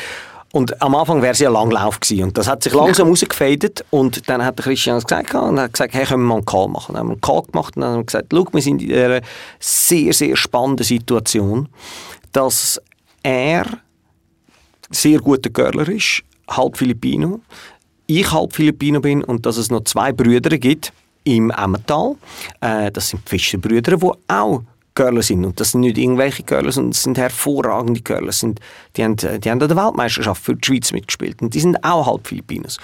Und 0.52 0.82
am 0.82 0.96
Anfang 0.96 1.22
wäre 1.22 1.32
es 1.32 1.40
ja 1.40 1.50
Langlauf 1.50 2.00
gewesen. 2.00 2.26
Und 2.26 2.38
das 2.38 2.48
hat 2.48 2.64
sich 2.64 2.74
langsam 2.74 3.08
ja. 3.08 3.12
Und 3.90 4.30
dann 4.30 4.44
hat 4.44 4.58
der 4.58 4.66
Christian 4.66 5.00
gesagt, 5.00 5.34
und 5.34 5.60
hat 5.60 5.74
gesagt, 5.74 5.94
hey, 5.94 6.06
können 6.06 6.24
wir 6.24 6.28
mal 6.28 6.36
einen 6.36 6.46
Call 6.46 6.68
machen. 6.68 6.94
Dann 6.94 7.00
haben 7.00 7.08
wir 7.08 7.14
einen 7.14 7.22
Call 7.22 7.44
gemacht 7.44 7.76
und 7.76 7.82
dann 7.82 7.92
haben 7.92 8.00
wir 8.00 8.06
gesagt, 8.06 8.28
schau, 8.34 8.46
wir 8.52 8.62
sind 8.62 8.82
in 8.82 8.94
einer 8.94 9.22
sehr, 9.60 10.14
sehr 10.14 10.36
spannenden 10.36 10.86
Situation, 10.86 11.70
dass 12.34 12.82
er 13.24 13.66
sehr 14.90 15.20
guter 15.20 15.50
Görler 15.50 15.88
ist, 15.88 16.24
halb 16.50 16.78
Filipino, 16.78 17.40
ich 18.08 18.30
halb 18.32 18.54
Filipino 18.54 19.00
bin 19.00 19.24
und 19.24 19.46
dass 19.46 19.56
es 19.56 19.72
noch 19.72 19.86
zwei 19.86 20.12
Brüder 20.12 20.58
gibt 20.58 20.92
im 21.24 21.50
Emmental. 21.52 22.16
Äh, 22.60 22.92
das 22.92 23.10
sind 23.10 23.28
Fischerbrüder, 23.28 23.96
die 23.96 24.12
auch 24.28 24.64
Curler 24.94 25.22
sind. 25.22 25.46
Und 25.46 25.60
das 25.60 25.72
sind 25.72 25.82
nicht 25.82 25.98
irgendwelche 25.98 26.44
Curler, 26.44 26.72
sondern 26.72 26.92
das 26.92 27.04
sind 27.04 27.18
hervorragende 27.18 28.02
Curler. 28.02 28.32
Sind, 28.32 28.60
die, 28.98 29.04
haben, 29.04 29.16
die 29.16 29.50
haben 29.50 29.62
an 29.62 29.68
der 29.68 29.78
Weltmeisterschaft 29.78 30.44
für 30.44 30.56
die 30.56 30.66
Schweiz 30.66 30.92
mitgespielt. 30.92 31.42
Und 31.42 31.54
die 31.54 31.60
sind 31.60 31.84
auch 31.84 32.08
halb 32.08 32.28
Filipinos. 32.28 32.78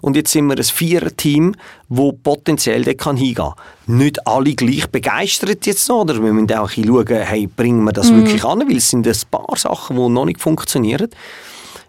Und 0.00 0.16
jetzt 0.16 0.32
sind 0.32 0.46
wir 0.46 0.56
ein 0.56 0.62
Vierer-Team, 0.62 1.54
das 1.88 2.12
potenziell 2.22 2.84
hingehen 2.84 3.34
kann. 3.34 3.54
Nicht 3.86 4.26
alle 4.26 4.54
gleich 4.54 4.88
begeistert 4.88 5.66
jetzt 5.66 5.88
noch, 5.88 6.02
oder 6.02 6.22
wir 6.22 6.32
müssen 6.32 6.52
auch 6.52 6.76
ein 6.76 6.84
schauen, 6.84 7.06
hey, 7.06 7.46
bringen 7.46 7.84
wir 7.84 7.92
das 7.92 8.10
mhm. 8.10 8.18
wirklich 8.18 8.44
an, 8.44 8.60
weil 8.60 8.76
es 8.76 8.90
sind 8.90 9.06
ein 9.06 9.16
paar 9.30 9.56
Sachen, 9.56 9.96
die 9.96 10.08
noch 10.08 10.24
nicht 10.24 10.40
funktionieren 10.40 11.08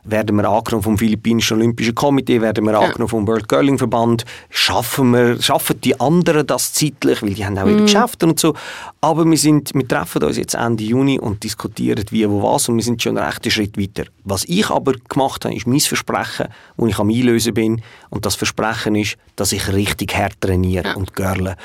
werden 0.04 0.36
wir 0.36 0.50
angenommen 0.50 0.84
vom 0.84 0.98
Philippinischen 0.98 1.58
Olympischen 1.58 1.96
Komitee, 1.96 2.42
werden 2.42 2.66
wir 2.66 2.74
ja. 2.74 2.80
angenommen 2.80 3.10
vom 3.10 3.28
World 3.28 3.48
Curling 3.48 3.78
Verband, 3.78 4.26
schaffen 4.50 5.12
wir, 5.12 5.42
schaffen 5.42 5.80
die 5.82 6.00
anderen 6.00 6.46
das 6.46 6.74
zeitlich, 6.74 7.22
weil 7.22 7.34
die 7.34 7.46
haben 7.46 7.58
auch 7.58 7.68
ihre 7.68 7.80
mhm. 7.80 7.86
Geschäfte 7.86 8.26
und 8.26 8.40
so. 8.40 8.54
Aber 9.02 9.26
wir 9.26 9.38
sind, 9.38 9.74
wir 9.74 9.88
treffen 9.88 10.24
uns 10.24 10.38
jetzt 10.38 10.56
Ende 10.56 10.84
Juni 10.84 11.20
und 11.20 11.44
diskutieren 11.44 12.04
wie, 12.10 12.30
wo, 12.30 12.44
was 12.44 12.70
und 12.70 12.76
wir 12.76 12.84
sind 12.84 13.02
schon 13.02 13.18
einen 13.18 13.28
rechten 13.28 13.52
Schritt 13.52 13.78
weiter. 13.78 14.10
Was 14.24 14.44
ich 14.46 14.70
aber 14.70 14.94
gemacht 14.94 15.46
habe, 15.46 15.56
ist 15.56 15.68
mein 15.68 15.80
Versprechen, 15.80 16.48
wo 16.78 16.88
ich 16.88 17.00
am 17.00 17.10
Einlösen 17.10 17.54
bin 17.54 17.82
und 18.10 18.26
das 18.26 18.36
Versprechen 18.36 18.96
ist, 18.96 19.18
dass 19.36 19.52
ich 19.52 19.72
richtig 19.72 20.16
hart 20.16 20.40
trainiere 20.42 20.90
ja. 20.90 20.96
und 20.96 21.16
görle. 21.16 21.56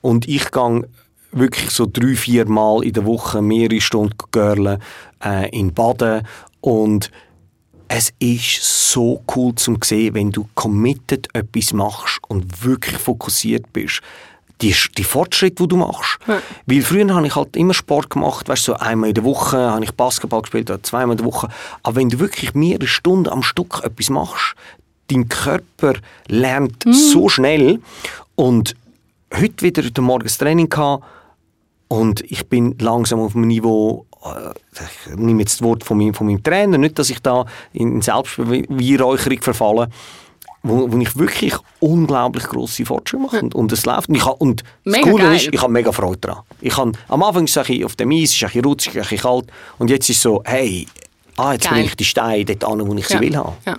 Und 0.00 0.28
ich 0.28 0.50
gehe 0.50 0.84
wirklich 1.32 1.70
so 1.70 1.86
drei, 1.90 2.14
vier 2.14 2.48
Mal 2.48 2.84
in 2.84 2.92
der 2.92 3.04
Woche 3.04 3.42
mehrere 3.42 3.80
Stunden 3.80 4.16
görlen, 4.30 4.80
äh, 5.24 5.48
in 5.50 5.72
Baden 5.72 6.26
und 6.60 7.10
es 7.88 8.12
ist 8.18 8.90
so 8.90 9.22
cool 9.34 9.54
zu 9.54 9.76
sehen, 9.82 10.14
wenn 10.14 10.32
du 10.32 10.48
committed 10.54 11.28
etwas 11.34 11.72
machst 11.72 12.20
und 12.28 12.64
wirklich 12.64 12.98
fokussiert 12.98 13.72
bist. 13.72 14.00
Die, 14.62 14.74
die 14.96 15.04
Fortschritte, 15.04 15.62
die 15.62 15.68
du 15.68 15.76
machst. 15.76 16.18
Ja. 16.26 16.40
Weil 16.64 16.80
früher 16.80 17.14
habe 17.14 17.26
ich 17.26 17.36
halt 17.36 17.56
immer 17.56 17.74
Sport 17.74 18.08
gemacht, 18.08 18.48
weißt, 18.48 18.64
so 18.64 18.74
einmal 18.74 19.10
in 19.10 19.14
der 19.14 19.24
Woche 19.24 19.58
habe 19.58 19.84
ich 19.84 19.92
Basketball 19.92 20.40
gespielt 20.40 20.70
oder 20.70 20.82
zweimal 20.82 21.12
in 21.12 21.18
der 21.18 21.26
Woche. 21.26 21.48
Aber 21.82 21.96
wenn 21.96 22.08
du 22.08 22.18
wirklich 22.18 22.54
mehrere 22.54 22.86
Stunden 22.86 23.28
am 23.28 23.42
Stück 23.42 23.82
etwas 23.84 24.08
machst, 24.08 24.54
dein 25.08 25.28
Körper 25.28 25.94
lernt 26.28 26.86
mhm. 26.86 26.92
so 26.92 27.28
schnell. 27.28 27.80
Und 28.34 28.74
heute 29.34 29.62
wieder 29.62 29.82
heute 29.82 30.00
Morgen 30.00 30.24
das 30.24 30.38
Training 30.38 30.70
gehabt 30.70 31.04
und 31.88 32.22
ich 32.30 32.46
bin 32.48 32.76
langsam 32.78 33.20
auf 33.20 33.36
einem 33.36 33.46
Niveau 33.46 34.06
ich 34.24 35.16
nehme 35.16 35.40
jetzt 35.40 35.54
das 35.54 35.62
Wort 35.62 35.84
von 35.84 35.98
meinem, 35.98 36.14
von 36.14 36.26
meinem 36.26 36.42
Trainer, 36.42 36.78
nicht, 36.78 36.98
dass 36.98 37.10
ich 37.10 37.20
da 37.20 37.44
in 37.72 38.00
Selbstbeweihräucherung 38.02 39.40
verfalle, 39.40 39.88
wo, 40.62 40.90
wo 40.90 40.98
ich 40.98 41.16
wirklich 41.16 41.54
unglaublich 41.80 42.44
grosse 42.44 42.84
Fortschritte 42.84 43.22
mache 43.22 43.40
und, 43.40 43.54
und 43.54 43.72
es 43.72 43.86
läuft. 43.86 44.08
Und, 44.08 44.14
ich 44.16 44.24
habe, 44.24 44.36
und 44.36 44.64
das 44.84 45.00
Coole 45.00 45.24
geil. 45.24 45.36
ist, 45.36 45.48
ich 45.52 45.62
habe 45.62 45.72
mega 45.72 45.92
Freude 45.92 46.18
daran. 46.18 46.42
Ich 46.60 46.76
habe, 46.76 46.92
am 47.08 47.22
Anfang 47.22 47.44
ist 47.44 47.56
es 47.56 47.84
auf 47.84 47.96
dem 47.96 48.10
Eis, 48.10 48.34
ist 48.34 48.42
es 48.42 48.64
rutschig, 48.64 48.96
ein 48.96 49.02
bisschen 49.02 49.18
kalt 49.18 49.46
und 49.78 49.90
jetzt 49.90 50.08
ist 50.08 50.16
es 50.16 50.22
so, 50.22 50.42
hey, 50.44 50.86
ah, 51.36 51.52
jetzt 51.52 51.68
bringe 51.68 51.84
ich 51.84 51.96
die 51.96 52.04
Steine 52.04 52.44
dort 52.44 52.64
an, 52.64 52.86
wo 52.86 52.94
ich 52.94 53.08
ja. 53.08 53.18
sie 53.18 53.24
will 53.24 53.36
haben. 53.36 53.52
Ja. 53.64 53.76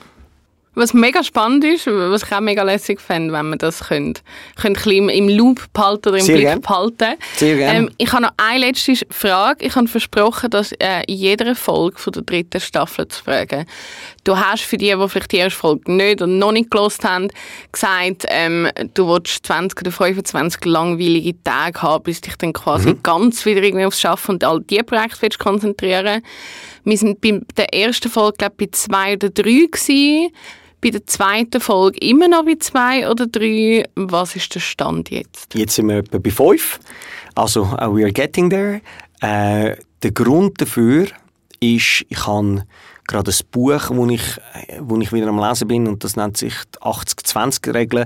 Was 0.78 0.94
mega 0.94 1.24
spannend 1.24 1.64
ist, 1.64 1.88
was 1.88 2.22
ich 2.22 2.32
auch 2.32 2.40
mega 2.40 2.62
lässig 2.62 3.02
fände, 3.02 3.34
wenn 3.34 3.50
man 3.50 3.58
das 3.58 3.86
könnte, 3.86 4.22
könnte 4.62 4.94
im 4.94 5.28
Loop 5.28 5.66
behalten 5.74 6.10
oder 6.10 6.20
im 6.20 6.24
Sehr 6.24 6.36
Blick 6.36 6.48
gern. 6.48 6.62
behalten. 6.62 7.16
Sehr 7.36 7.56
gerne. 7.56 7.80
Ähm, 7.80 7.90
ich 7.98 8.12
habe 8.12 8.22
noch 8.22 8.34
eine 8.38 8.68
letzte 8.68 8.94
Frage. 9.10 9.66
Ich 9.66 9.76
habe 9.76 9.88
versprochen, 9.88 10.52
dass 10.52 10.74
äh, 10.74 11.02
in 11.08 11.16
jeder 11.16 11.56
Folge 11.56 11.98
von 11.98 12.14
der 12.14 12.22
dritten 12.22 12.62
Staffel 12.62 13.08
zu 13.08 13.24
fragen. 13.24 13.66
Du 14.24 14.38
hast 14.38 14.66
für 14.66 14.78
die, 14.78 14.94
die 14.96 15.10
vielleicht 15.10 15.32
die 15.32 15.38
erste 15.38 15.60
Folge 15.60 15.92
nicht 15.92 16.22
oder 16.22 16.28
noch 16.28 16.52
nicht 16.52 16.70
gelost 16.70 17.04
haben, 17.04 17.30
gesagt, 17.72 18.26
ähm, 18.28 18.70
du 18.94 19.08
willst 19.08 19.48
20 19.48 19.82
oder 19.82 19.92
25 19.92 20.64
langweilige 20.66 21.42
Tage 21.44 21.82
haben, 21.82 22.04
bis 22.04 22.22
dich 22.22 22.36
dann 22.36 22.54
quasi 22.54 22.90
mhm. 22.90 23.02
ganz 23.02 23.44
wieder 23.48 23.64
irgendwie 23.64 23.86
aufs 23.86 24.00
Schaffen 24.00 24.36
und 24.36 24.44
all 24.44 24.62
die 24.62 24.84
Projekte 24.84 25.24
willst 25.24 25.40
konzentrieren. 25.40 26.22
Wir 26.84 26.98
sind 27.00 27.20
bei 27.20 27.42
der 27.58 27.74
ersten 27.74 28.12
Folge, 28.12 28.38
glaube 28.38 28.56
ich, 28.60 28.70
bei 28.70 28.78
zwei 28.78 29.14
oder 29.14 29.32
drei 29.32 29.66
gewesen 29.72 30.30
bei 30.88 30.92
der 30.92 31.06
zweiten 31.06 31.60
Folge 31.60 31.98
immer 32.00 32.30
noch 32.30 32.46
bei 32.46 32.56
zwei 32.60 33.10
oder 33.10 33.28
drei. 33.28 33.84
Was 33.96 34.38
ist 34.38 34.56
der 34.56 34.62
Stand 34.62 35.10
jetzt? 35.10 35.54
Jetzt 35.54 35.76
sind 35.76 35.90
wir 35.90 35.98
etwa 35.98 36.18
bei 36.18 36.32
fünf. 36.32 36.80
Also, 37.36 37.64
uh, 37.64 37.94
we 37.94 38.04
are 38.04 38.14
getting 38.14 38.50
there. 38.50 38.82
Äh, 39.20 39.76
der 40.02 40.12
Grund 40.12 40.62
dafür 40.62 41.08
ist, 41.60 42.06
ich 42.08 42.26
habe 42.26 42.64
gerade 43.06 43.32
ein 43.32 43.38
Buch, 43.52 43.90
wo 43.90 44.08
ich, 44.08 44.40
wo 44.80 44.98
ich 45.00 45.12
wieder 45.12 45.28
am 45.28 45.40
Lesen 45.40 45.68
bin, 45.68 45.88
und 45.88 46.06
das 46.06 46.16
nennt 46.16 46.38
sich 46.38 46.54
die 46.76 46.80
80-20-Regel. 46.80 48.06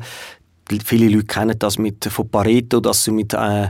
Viele 0.83 1.09
Leute 1.09 1.25
kennen 1.25 1.59
das 1.59 1.77
mit, 1.77 2.05
von 2.05 2.29
Pareto, 2.29 2.79
dass 2.79 3.03
du 3.03 3.11
mit, 3.11 3.33
äh, 3.33 3.69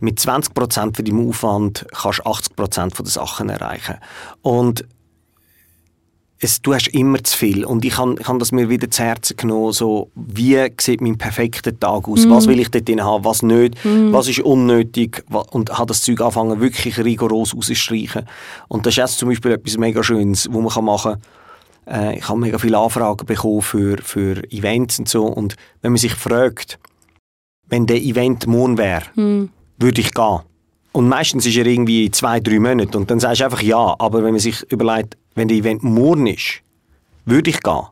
mit 0.00 0.18
20% 0.18 0.96
für 0.96 1.02
deinen 1.02 1.28
Aufwand 1.28 1.86
kannst 1.92 2.24
80% 2.24 2.94
von 2.94 3.04
den 3.04 3.10
Sachen 3.10 3.48
erreichen. 3.50 3.96
Und 4.40 4.86
es, 6.38 6.60
du 6.60 6.74
hast 6.74 6.88
immer 6.88 7.22
zu 7.22 7.36
viel. 7.36 7.64
Und 7.64 7.84
ich 7.84 7.96
habe 7.96 8.16
ich 8.20 8.28
hab 8.28 8.38
das 8.38 8.52
mir 8.52 8.68
wieder 8.68 8.90
zu 8.90 9.02
Herzen 9.02 9.36
genommen, 9.36 9.72
so, 9.72 10.10
wie 10.14 10.58
sieht 10.80 11.00
mein 11.00 11.16
perfekter 11.16 11.78
Tag 11.78 12.08
aus, 12.08 12.26
mm. 12.26 12.30
was 12.30 12.46
will 12.46 12.60
ich 12.60 12.70
dort 12.70 12.88
drin 12.88 13.02
haben, 13.02 13.24
was 13.24 13.42
nicht, 13.42 13.82
mm. 13.84 14.12
was 14.12 14.28
ist 14.28 14.40
unnötig? 14.40 15.24
Und 15.50 15.70
habe 15.70 15.86
das 15.86 16.02
Zeug 16.02 16.20
angefangen 16.20 16.60
wirklich 16.60 16.98
rigoros 16.98 17.54
auszustreichen. 17.54 18.26
Und 18.68 18.84
das 18.84 18.92
ist 18.92 18.98
jetzt 18.98 19.18
zum 19.18 19.30
Beispiel 19.30 19.52
etwas 19.52 19.78
mega 19.78 20.02
Schönes, 20.02 20.48
wo 20.50 20.60
man 20.60 20.84
machen 20.84 21.16
kann, 21.86 22.12
äh, 22.12 22.18
ich 22.18 22.28
habe 22.28 22.38
mega 22.38 22.58
viele 22.58 22.78
Anfragen 22.78 23.24
bekommen 23.24 23.62
für, 23.62 23.96
für 24.02 24.42
Events 24.52 24.98
und 24.98 25.08
so. 25.08 25.24
Und 25.24 25.56
wenn 25.80 25.92
man 25.92 25.98
sich 25.98 26.14
fragt, 26.14 26.78
wenn 27.68 27.86
der 27.86 28.02
Event 28.02 28.46
morgen 28.46 28.76
wäre, 28.76 29.04
mm. 29.14 29.48
würde 29.78 30.00
ich 30.00 30.12
gehen. 30.12 30.40
Und 30.92 31.08
meistens 31.08 31.46
ist 31.46 31.56
er 31.56 31.66
irgendwie 31.66 32.10
zwei, 32.10 32.40
drei 32.40 32.58
Monate. 32.58 32.96
Und 32.96 33.10
dann 33.10 33.20
sagst 33.20 33.40
du 33.40 33.44
einfach 33.44 33.62
ja, 33.62 33.94
aber 33.98 34.22
wenn 34.22 34.32
man 34.32 34.40
sich 34.40 34.62
überlegt, 34.70 35.16
wenn 35.36 35.46
der 35.46 35.56
Event 35.56 35.84
morgen 35.84 36.26
ist, 36.26 36.60
würde 37.24 37.50
ich 37.50 37.60
gehen. 37.62 37.86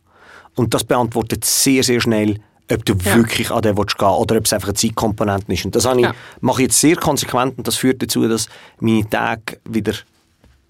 Und 0.56 0.74
das 0.74 0.82
beantwortet 0.82 1.44
sehr, 1.44 1.84
sehr 1.84 2.00
schnell, 2.00 2.40
ob 2.72 2.84
du 2.84 2.94
ja. 2.94 3.16
wirklich 3.16 3.50
an 3.50 3.62
den 3.62 3.76
willst 3.76 3.98
gehen 3.98 4.08
oder 4.08 4.36
ob 4.36 4.46
es 4.46 4.52
einfach 4.52 4.68
eine 4.68 4.74
Zeitkomponente 4.74 5.52
ist. 5.52 5.64
Und 5.64 5.76
das 5.76 5.84
ich, 5.84 6.00
ja. 6.00 6.14
mache 6.40 6.62
ich 6.62 6.68
jetzt 6.68 6.80
sehr 6.80 6.96
konsequent 6.96 7.58
und 7.58 7.68
das 7.68 7.76
führt 7.76 8.02
dazu, 8.02 8.26
dass 8.26 8.48
meine 8.80 9.08
Tage 9.08 9.60
wieder 9.64 9.94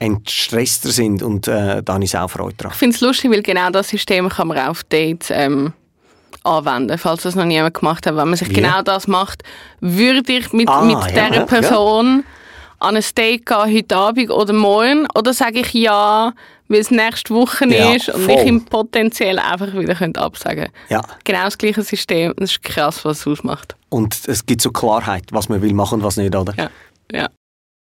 entstresster 0.01 0.91
sind 0.91 1.23
und 1.23 1.49
äh, 1.49 1.83
da 1.83 1.95
habe 1.95 2.05
ich 2.05 2.17
auch 2.17 2.29
Freude 2.29 2.57
dran. 2.57 2.73
Ich 2.73 2.79
finde 2.79 2.97
es 2.97 3.01
lustig, 3.01 3.31
weil 3.31 3.43
genau 3.43 3.71
das 3.71 3.89
System 3.89 4.29
kann 4.29 4.49
man 4.49 4.59
auf 4.59 4.83
Dates 4.85 5.31
ähm, 5.31 5.73
anwenden, 6.43 6.99
falls 6.99 7.23
das 7.23 7.37
noch 7.37 7.45
niemand 7.45 7.75
gemacht 7.75 8.07
hat. 8.07 8.17
Wenn 8.17 8.29
man 8.29 8.37
sich 8.37 8.51
Wie? 8.51 8.55
genau 8.55 8.83
das 8.83 9.07
macht, 9.07 9.43
würde 9.81 10.33
ich 10.33 10.53
mit, 10.53 10.69
ah, 10.69 10.83
mit 10.83 10.99
ja, 11.15 11.31
dieser 11.31 11.47
Person 11.47 12.25
an 12.85 12.97
ein 12.97 13.05
Date 13.17 13.47
gehen, 13.47 13.75
heute 13.75 13.97
Abend 13.97 14.31
oder 14.31 14.53
morgen? 14.53 15.07
Oder 15.15 15.33
sage 15.33 15.61
ich 15.61 15.73
ja, 15.73 16.33
weil 16.69 16.81
es 16.81 16.91
nächste 16.91 17.35
Woche 17.35 17.69
ja, 17.69 17.93
ist 17.95 18.09
und 18.09 18.23
voll. 18.23 18.35
ich 18.35 18.47
ihm 18.47 18.65
potenziell 18.65 19.39
einfach 19.39 19.73
wieder 19.75 19.97
absagen 20.21 20.65
könnte. 20.65 20.73
Ja. 20.89 21.03
Genau 21.25 21.45
das 21.45 21.59
gleiche 21.59 21.83
System. 21.83 22.33
Das 22.37 22.53
ist 22.53 22.63
krass, 22.63 23.05
was 23.05 23.21
es 23.21 23.27
ausmacht. 23.27 23.77
Und 23.89 24.17
es 24.27 24.45
gibt 24.45 24.61
so 24.61 24.71
Klarheit, 24.71 25.25
was 25.31 25.49
man 25.49 25.63
will 25.63 25.75
machen 25.75 26.01
und 26.01 26.05
was 26.05 26.17
nicht, 26.17 26.35
oder? 26.35 26.55
Ja. 26.57 26.71
ja. 27.13 27.29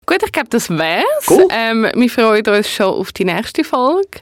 Gut, 0.07 0.23
ich 0.25 0.33
glaube, 0.33 0.49
das 0.51 0.71
wär's. 0.71 1.05
Cool. 1.29 1.49
Ähm, 1.51 1.89
wir 1.95 2.11
freuen 2.11 2.47
uns 2.47 2.71
schon 2.71 2.87
auf 2.87 3.13
die 3.13 3.25
nächste 3.25 3.65
Folge. 3.65 4.21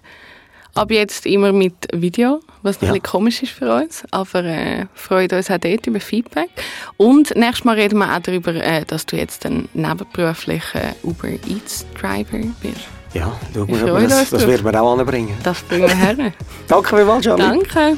Ab 0.75 0.91
jetzt 0.91 1.25
immer 1.25 1.53
mit 1.53 1.75
Video, 1.93 2.41
was 2.63 2.77
ja. 2.77 2.89
ein 2.89 2.95
bisschen 2.95 3.03
komisch 3.03 3.43
ist 3.43 3.53
für 3.53 3.73
uns. 3.73 4.03
Aber 4.11 4.43
äh, 4.43 4.87
freuen 4.95 5.31
uns 5.31 5.51
auch 5.51 5.59
dort 5.59 5.87
über 5.87 6.01
Feedback. 6.01 6.51
Und 6.97 7.35
nächstes 7.37 7.65
Mal 7.65 7.77
reden 7.77 7.99
wir 7.99 8.13
auch 8.13 8.21
darüber, 8.21 8.55
äh, 8.55 8.85
dass 8.85 9.07
du 9.07 9.17
jetzt 9.17 9.47
ein 9.47 9.69
nebenberuflicher 9.73 10.97
Uber 11.05 11.29
Eats 11.29 11.87
Driver 12.01 12.39
bist. 12.61 12.89
Ja, 13.13 13.33
schau 13.55 13.65
mal, 13.67 14.09
das, 14.09 14.31
das 14.31 14.47
werden 14.47 14.65
wir 14.65 14.83
auch 14.83 14.99
anbringen. 14.99 15.37
Das 15.45 15.61
bringen 15.63 15.87
wir 15.87 15.95
her. 15.95 16.17
Danke 16.67 16.97
vielmals, 16.97 17.25
Charlie. 17.25 17.45
Danke. 17.45 17.97